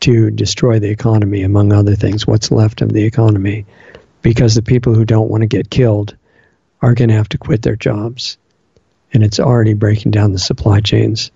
[0.00, 3.66] to destroy the economy, among other things, what's left of the economy,
[4.22, 6.14] because the people who don't want to get killed
[6.82, 8.38] are going to have to quit their jobs
[9.12, 11.30] and it's already breaking down the supply chains.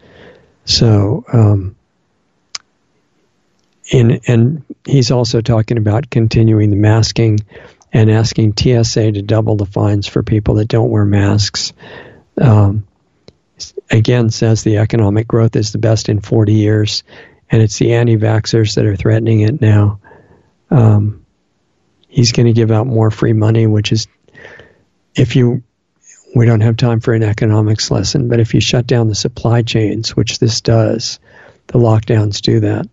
[0.65, 1.77] So, um,
[3.93, 7.41] and he's also talking about continuing the masking
[7.93, 11.73] and asking TSA to double the fines for people that don't wear masks.
[12.41, 12.87] Um,
[13.91, 17.03] again, says the economic growth is the best in 40 years,
[17.51, 20.01] and it's the anti vaxxers that are threatening it now.
[20.71, 21.27] Um,
[22.09, 24.07] he's going to give out more free money, which is,
[25.15, 25.63] if you
[26.35, 29.63] we don't have time for an economics lesson, but if you shut down the supply
[29.63, 31.19] chains, which this does,
[31.67, 32.89] the lockdowns do that,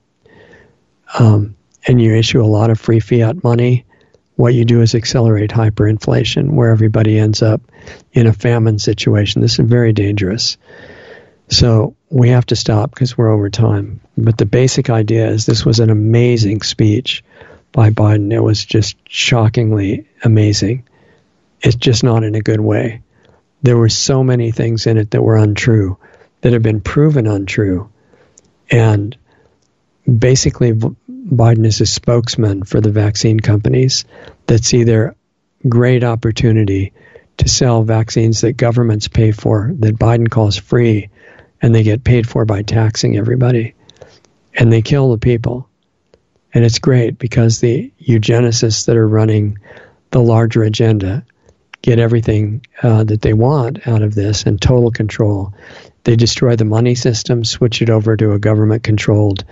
[1.18, 1.56] um,
[1.88, 3.86] and you issue a lot of free fiat money,
[4.36, 7.62] what you do is accelerate hyperinflation, where everybody ends up
[8.14, 9.42] in a famine situation.
[9.42, 10.58] This is very dangerous.
[11.50, 14.02] So we have to stop because we're over time.
[14.18, 17.24] But the basic idea is this was an amazing speech
[17.72, 18.32] by Biden.
[18.32, 20.88] It was just shockingly amazing.
[21.62, 23.02] It's just not in a good way
[23.62, 25.98] there were so many things in it that were untrue,
[26.42, 27.90] that have been proven untrue.
[28.72, 29.18] And
[30.18, 34.06] basically, Biden is a spokesman for the vaccine companies
[34.48, 35.16] that see their
[35.68, 36.94] great opportunity
[37.38, 41.10] to sell vaccines that governments pay for, that Biden calls free,
[41.62, 43.76] and they get paid for by taxing everybody.
[44.54, 45.70] And they kill the people.
[46.54, 49.60] And it's great because the eugenicists that are running
[50.12, 51.26] the larger agenda
[51.82, 55.54] get everything uh, that they want out of this and total control.
[56.04, 59.46] They destroy the money system, switch it over to a government controlled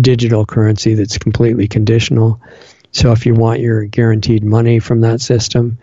[0.00, 2.40] digital currency that's completely conditional.
[2.92, 5.78] So if you want your guaranteed money from that system,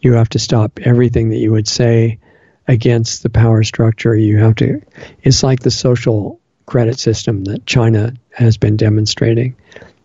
[0.00, 2.18] you have to stop everything that you would say
[2.66, 4.14] against the power structure.
[4.14, 4.82] You have to,
[5.22, 9.56] it's like the social credit system that China has been demonstrating,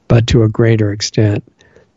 [0.08, 1.44] but to a greater extent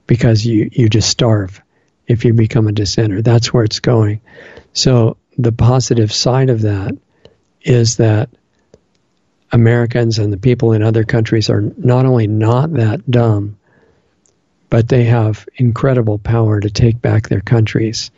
[0.07, 1.63] because you, you just starve
[2.11, 3.23] if you become a dissenter.
[3.23, 4.21] That's where it's going.
[4.73, 6.97] So the positive side of that
[7.63, 8.31] is that
[9.53, 13.59] Americans and the people in other countries are not only not that dumb,
[14.71, 18.11] but they have incredible power to take back their countries.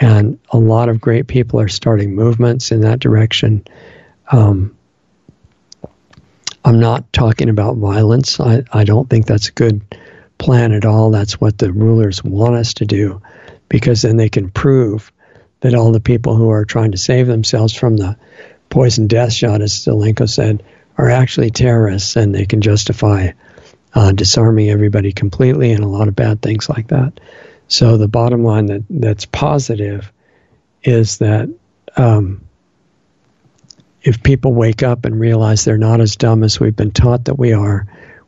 [0.00, 3.66] And a lot of great people are starting movements in that direction.
[4.32, 4.74] Um,
[6.64, 8.40] I'm not talking about violence.
[8.40, 9.82] I, I don't think that's a good
[10.38, 11.10] plan at all.
[11.10, 13.20] That's what the rulers want us to do
[13.68, 15.12] because then they can prove
[15.60, 18.16] that all the people who are trying to save themselves from the
[18.68, 20.62] poison death shot, as Zelenko said,
[20.98, 23.32] are actually terrorists and they can justify
[23.94, 27.18] uh, disarming everybody completely and a lot of bad things like that.
[27.68, 30.12] So the bottom line that, that's positive
[30.82, 31.48] is that
[31.96, 32.42] um,
[34.02, 37.38] if people wake up and realize they're not as dumb as we've been taught that
[37.38, 37.86] we are,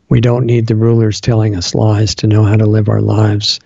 [0.09, 3.61] we don't need the rulers telling us lies to know how to live our lives.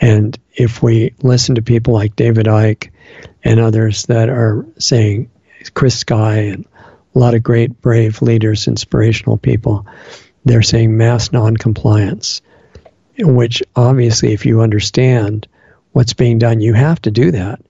[0.00, 2.90] And if we listen to people like David Icke
[3.42, 5.30] and others that are saying
[5.74, 6.66] Chris Sky and
[7.14, 9.86] a lot of great, brave leaders, inspirational people.
[10.44, 12.42] They're saying mass noncompliance,
[13.18, 15.48] which obviously, if you understand
[15.92, 17.60] what's being done, you have to do that.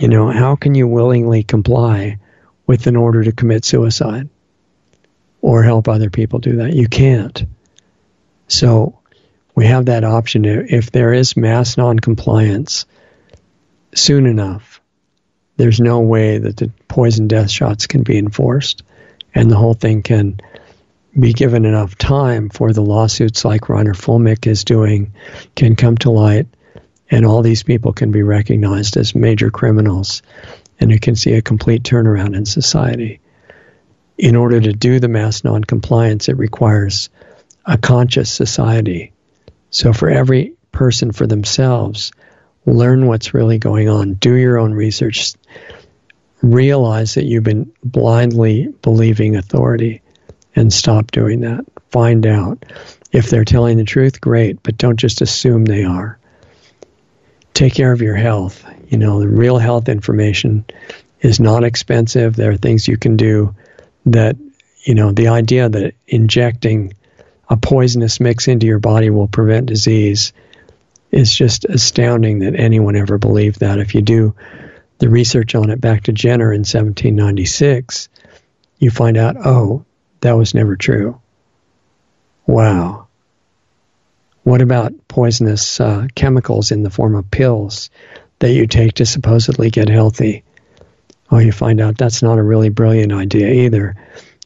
[0.00, 2.18] You know, how can you willingly comply
[2.66, 4.28] with an order to commit suicide
[5.40, 6.72] or help other people do that?
[6.72, 7.44] You can't.
[8.48, 8.98] So
[9.54, 10.44] we have that option.
[10.44, 12.86] If there is mass noncompliance
[13.94, 14.80] soon enough,
[15.56, 18.82] there's no way that the poison death shots can be enforced
[19.34, 20.40] and the whole thing can
[21.18, 25.14] be given enough time for the lawsuits like Reiner Fuellmich is doing
[25.54, 26.48] can come to light
[27.08, 30.22] and all these people can be recognized as major criminals
[30.80, 33.20] and you can see a complete turnaround in society.
[34.18, 37.10] In order to do the mass noncompliance, it requires
[37.64, 39.13] a conscious society.
[39.74, 42.12] So for every person for themselves,
[42.64, 45.32] learn what's really going on, do your own research,
[46.42, 50.00] realize that you've been blindly believing authority
[50.54, 51.64] and stop doing that.
[51.90, 52.64] Find out.
[53.10, 56.20] If they're telling the truth, great, but don't just assume they are.
[57.52, 58.64] Take care of your health.
[58.86, 60.64] You know, the real health information
[61.20, 62.36] is not expensive.
[62.36, 63.56] There are things you can do
[64.06, 64.36] that,
[64.84, 66.94] you know, the idea that injecting
[67.48, 70.32] a poisonous mix into your body will prevent disease
[71.10, 73.78] It's just astounding that anyone ever believed that.
[73.78, 74.34] If you do
[74.98, 78.08] the research on it back to Jenner in 1796,
[78.78, 79.84] you find out, oh,
[80.20, 81.20] that was never true.
[82.46, 83.06] Wow.
[84.42, 87.90] What about poisonous uh, chemicals in the form of pills
[88.40, 90.44] that you take to supposedly get healthy?
[91.30, 93.96] Oh, you find out that's not a really brilliant idea either.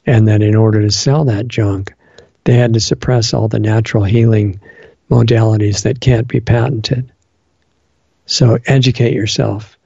[0.06, 1.94] And that in order to sell that junk,
[2.48, 4.58] they had to suppress all the natural healing
[5.10, 7.12] modalities that can't be patented.
[8.24, 9.76] So educate yourself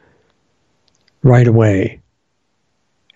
[1.25, 2.03] right away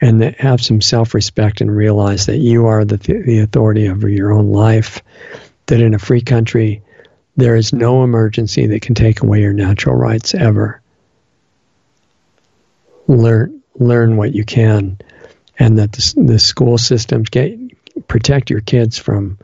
[0.01, 4.33] and have some self respect and realize that you are the, the authority over your
[4.33, 5.01] own life,
[5.67, 6.83] that in a free country,
[7.37, 10.83] there is no emergency that can take away your natural rights ever.
[13.07, 14.99] Learn, learn what you can,
[15.57, 17.66] and that the, the school systems get
[18.09, 19.39] protect your kids from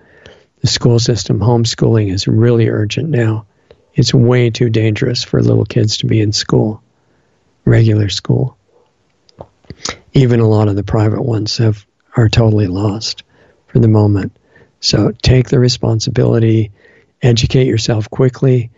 [0.61, 1.41] the school system.
[1.41, 3.47] Homeschooling is really urgent now.
[3.95, 6.83] It's way too dangerous for little kids to be in school,
[7.65, 8.57] regular school.
[10.13, 11.85] Even a lot of the private ones have
[12.17, 13.23] are totally lost
[13.67, 14.37] for the moment.
[14.81, 16.73] So take the responsibility,
[17.23, 18.71] educate yourself quickly,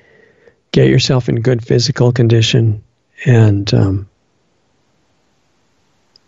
[0.70, 2.84] get yourself in good physical condition,
[3.24, 4.08] and um,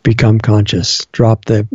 [0.02, 1.06] become conscious.
[1.12, 1.68] Drop the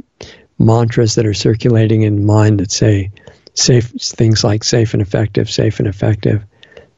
[0.62, 3.12] mantras that are circulating in mind that say
[3.54, 6.44] safe things like safe and effective, safe and effective,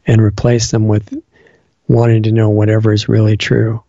[0.06, 1.14] and replace them with
[1.88, 3.84] wanting to know whatever is really true.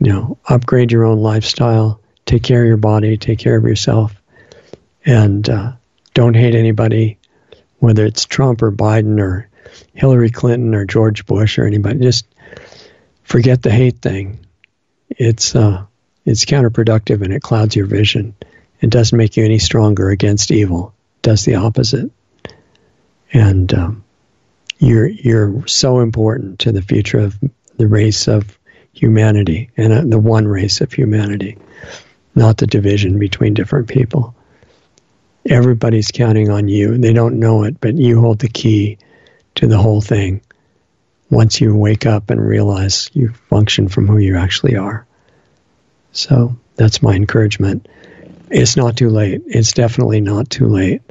[0.00, 4.14] You know, upgrade your own lifestyle, take care of your body, take care of yourself,
[5.04, 5.72] and uh,
[6.14, 7.18] don't hate anybody,
[7.78, 9.48] whether it's Trump or Biden or
[9.94, 12.00] Hillary Clinton or George Bush or anybody.
[12.00, 12.26] Just
[13.24, 14.46] forget the hate thing.
[15.10, 15.84] It's uh,
[16.28, 18.34] it's counterproductive and it clouds your vision.
[18.82, 20.92] It doesn't make you any stronger against evil.
[21.16, 22.10] It does the opposite.
[23.32, 24.04] And um,
[24.78, 27.38] you're you're so important to the future of
[27.78, 28.58] the race of
[28.92, 31.56] humanity and uh, the one race of humanity,
[32.34, 34.34] not the division between different people.
[35.48, 36.98] Everybody's counting on you.
[36.98, 38.98] They don't know it, but you hold the key
[39.54, 40.42] to the whole thing
[41.30, 45.07] once you wake up and realize you function from who you actually are.
[46.12, 47.88] So that's my encouragement.
[48.50, 49.42] It's not too late.
[49.46, 51.02] It's definitely not too late.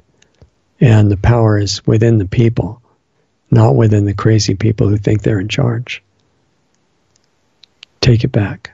[0.80, 2.82] And the power is within the people,
[3.50, 6.04] not within the crazy people who think they're in charge.
[8.02, 8.72] Take it back.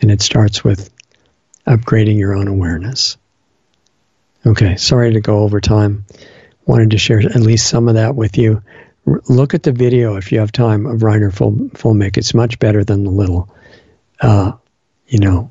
[0.00, 0.90] And it starts with
[1.66, 3.16] upgrading your own awareness.
[4.44, 6.04] Okay, sorry to go over time.
[6.66, 8.62] Wanted to share at least some of that with you.
[9.06, 12.16] R- look at the video if you have time of Reiner Fuellmich.
[12.16, 13.48] It's much better than the little
[14.20, 14.52] uh,
[15.08, 15.50] you know,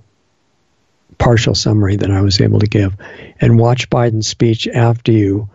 [1.17, 2.95] partial summary that I was able to give,
[3.39, 5.49] and watch Biden's speech after you.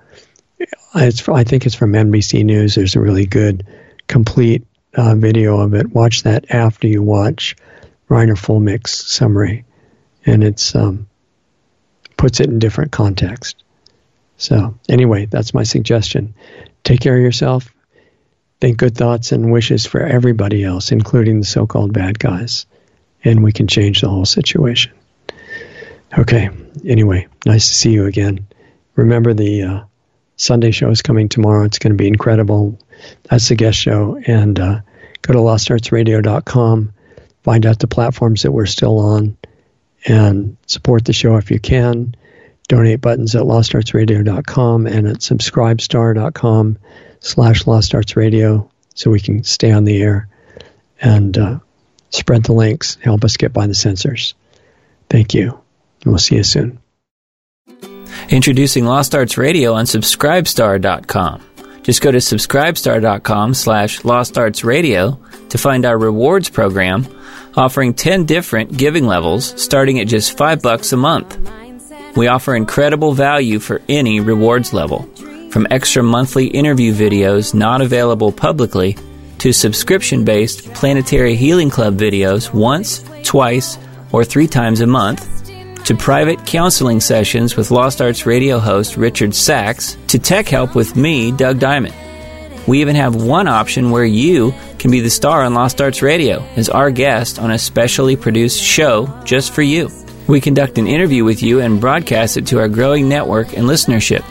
[0.95, 2.75] It's, I think it's from NBC News.
[2.75, 3.67] There's a really good,
[4.07, 5.91] complete uh, video of it.
[5.91, 7.57] Watch that after you watch
[8.09, 9.65] Reiner Fuellmich's summary,
[10.27, 11.09] and it's um,
[12.17, 13.63] puts it in different context.
[14.37, 16.35] So anyway, that's my suggestion.
[16.83, 17.73] Take care of yourself.
[18.61, 22.67] Think good thoughts and wishes for everybody else, including the so-called bad guys
[23.25, 24.93] and we can change the whole situation.
[26.19, 26.51] Okay.
[26.85, 28.47] Anyway, nice to see you again.
[28.97, 29.81] Remember the uh,
[30.37, 31.65] Sunday show is coming tomorrow.
[31.65, 32.79] It's going to be incredible.
[33.25, 34.21] That's the guest show.
[34.27, 34.81] And uh,
[35.23, 36.93] go to lostartsradio.com,
[37.43, 39.37] find out the platforms that we're still on,
[40.07, 42.15] and support the show if you can.
[42.69, 46.79] Donate buttons at lostartsradio.com and at subscribestar.com
[47.21, 50.29] slash lostartsradio so we can stay on the air
[51.01, 51.59] and uh,
[52.11, 54.35] spread the links, help us get by the censors.
[55.09, 55.61] Thank you,
[56.03, 56.79] and we'll see you soon.
[58.29, 61.43] Introducing Lost Arts Radio on subscribestar.com.
[61.83, 65.19] Just go to subscribestar.com slash Lost Arts Radio
[65.49, 67.07] to find our rewards program
[67.57, 71.37] offering 10 different giving levels starting at just 5 bucks a month.
[72.17, 75.03] We offer incredible value for any rewards level,
[75.51, 78.97] from extra monthly interview videos not available publicly
[79.41, 83.79] to subscription based Planetary Healing Club videos once, twice,
[84.13, 85.27] or three times a month,
[85.85, 90.95] to private counseling sessions with Lost Arts radio host Richard Sacks, to tech help with
[90.95, 91.95] me, Doug Diamond.
[92.67, 96.43] We even have one option where you can be the star on Lost Arts Radio
[96.57, 99.89] as our guest on a specially produced show just for you.
[100.29, 104.23] We conduct an interview with you and broadcast it to our growing network and listenership.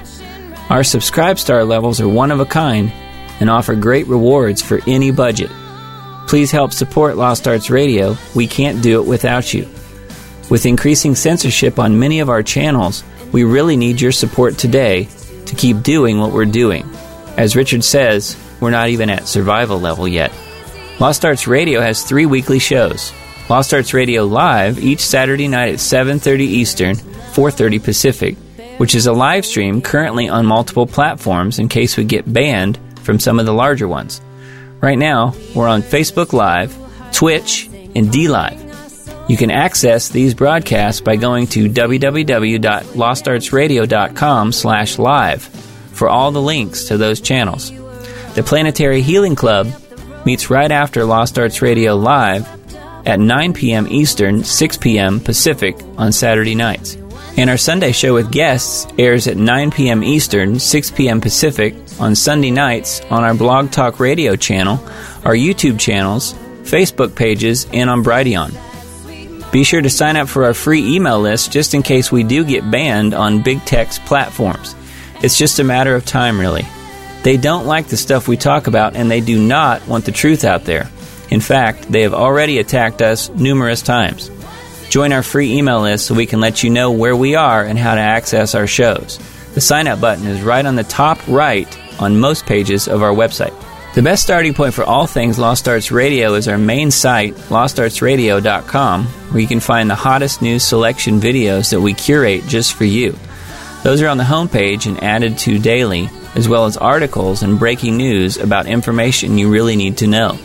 [0.69, 2.91] Our subscribe star levels are one of a kind
[3.39, 5.51] and offer great rewards for any budget.
[6.27, 8.15] Please help support Lost Arts Radio.
[8.35, 9.67] We can't do it without you.
[10.49, 15.07] With increasing censorship on many of our channels, we really need your support today
[15.45, 16.87] to keep doing what we're doing.
[17.37, 20.31] As Richard says, we're not even at survival level yet.
[20.99, 23.13] Lost Arts Radio has three weekly shows.
[23.49, 26.95] Lost Arts Radio Live each Saturday night at 7:30 Eastern,
[27.33, 28.35] 4:30 Pacific,
[28.77, 33.19] which is a live stream currently on multiple platforms in case we get banned from
[33.19, 34.21] some of the larger ones.
[34.81, 36.77] Right now, we're on Facebook Live,
[37.11, 39.29] Twitch, and DLive.
[39.29, 45.43] You can access these broadcasts by going to www.lostartsradio.com slash live
[45.91, 47.71] for all the links to those channels.
[48.33, 49.67] The Planetary Healing Club
[50.25, 52.47] meets right after Lost Arts Radio Live
[53.05, 53.87] at 9 p.m.
[53.87, 55.19] Eastern, 6 p.m.
[55.19, 56.95] Pacific on Saturday nights.
[57.37, 60.03] And our Sunday show with guests airs at 9 p.m.
[60.03, 61.21] Eastern, 6 p.m.
[61.21, 64.79] Pacific on Sunday nights on our Blog Talk Radio channel,
[65.25, 68.53] our YouTube channels, Facebook pages, and on Brighteon.
[69.51, 72.43] Be sure to sign up for our free email list just in case we do
[72.43, 74.75] get banned on big tech's platforms.
[75.21, 76.65] It's just a matter of time, really.
[77.23, 80.43] They don't like the stuff we talk about, and they do not want the truth
[80.43, 80.89] out there.
[81.29, 84.31] In fact, they have already attacked us numerous times.
[84.89, 87.77] Join our free email list so we can let you know where we are and
[87.77, 89.19] how to access our shows.
[89.59, 91.67] The sign up button is right on the top right
[91.99, 93.53] on most pages of our website.
[93.93, 99.05] The best starting point for all things Lost Arts Radio is our main site, lostartsradio.com,
[99.05, 103.19] where you can find the hottest news selection videos that we curate just for you.
[103.83, 107.97] Those are on the homepage and added to daily, as well as articles and breaking
[107.97, 110.39] news about information you really need to know.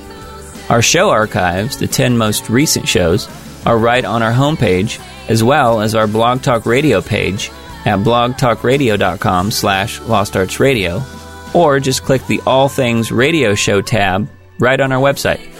[0.68, 3.28] Our show archives, the 10 most recent shows,
[3.64, 7.52] are right on our homepage, as well as our Blog Talk Radio page
[7.84, 14.28] at blogtalkradio.com slash lostartsradio, or just click the All Things Radio Show tab
[14.58, 15.50] right on our website.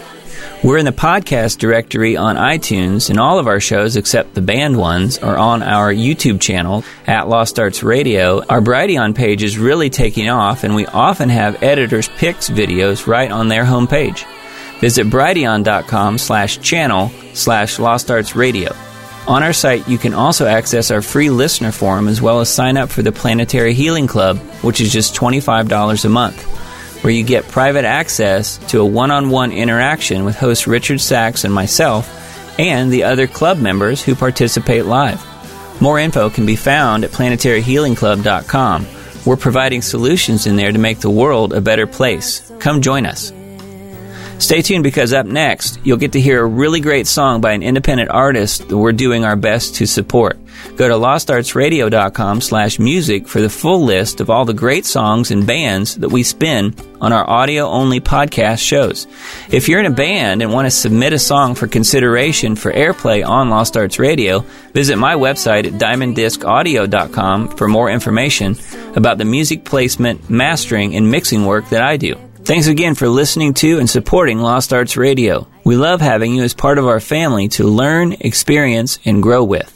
[0.63, 4.77] We're in the podcast directory on iTunes, and all of our shows, except the banned
[4.77, 8.43] ones, are on our YouTube channel at Lost Arts Radio.
[8.45, 13.29] Our Brighteon page is really taking off, and we often have editors' picks videos right
[13.31, 14.25] on their homepage.
[14.79, 18.73] Visit brighteon.com slash channel slash Lost Arts Radio.
[19.27, 22.77] On our site, you can also access our free listener forum as well as sign
[22.77, 26.43] up for the Planetary Healing Club, which is just $25 a month,
[27.03, 31.43] where you get private access to a one on one interaction with host Richard Sacks
[31.43, 35.25] and myself and the other club members who participate live.
[35.81, 38.85] More info can be found at planetaryhealingclub.com.
[39.25, 42.51] We're providing solutions in there to make the world a better place.
[42.59, 43.33] Come join us.
[44.37, 47.63] Stay tuned because up next, you'll get to hear a really great song by an
[47.63, 50.37] independent artist that we're doing our best to support.
[50.75, 55.47] Go to lostartsradio.com slash music for the full list of all the great songs and
[55.47, 59.07] bands that we spin on our audio-only podcast shows.
[59.49, 63.25] If you're in a band and want to submit a song for consideration for airplay
[63.25, 64.39] on Lost Arts Radio,
[64.73, 68.57] visit my website at diamonddiscaudio.com for more information
[68.95, 72.19] about the music placement, mastering, and mixing work that I do.
[72.45, 75.47] Thanks again for listening to and supporting Lost Arts Radio.
[75.63, 79.74] We love having you as part of our family to learn, experience, and grow with.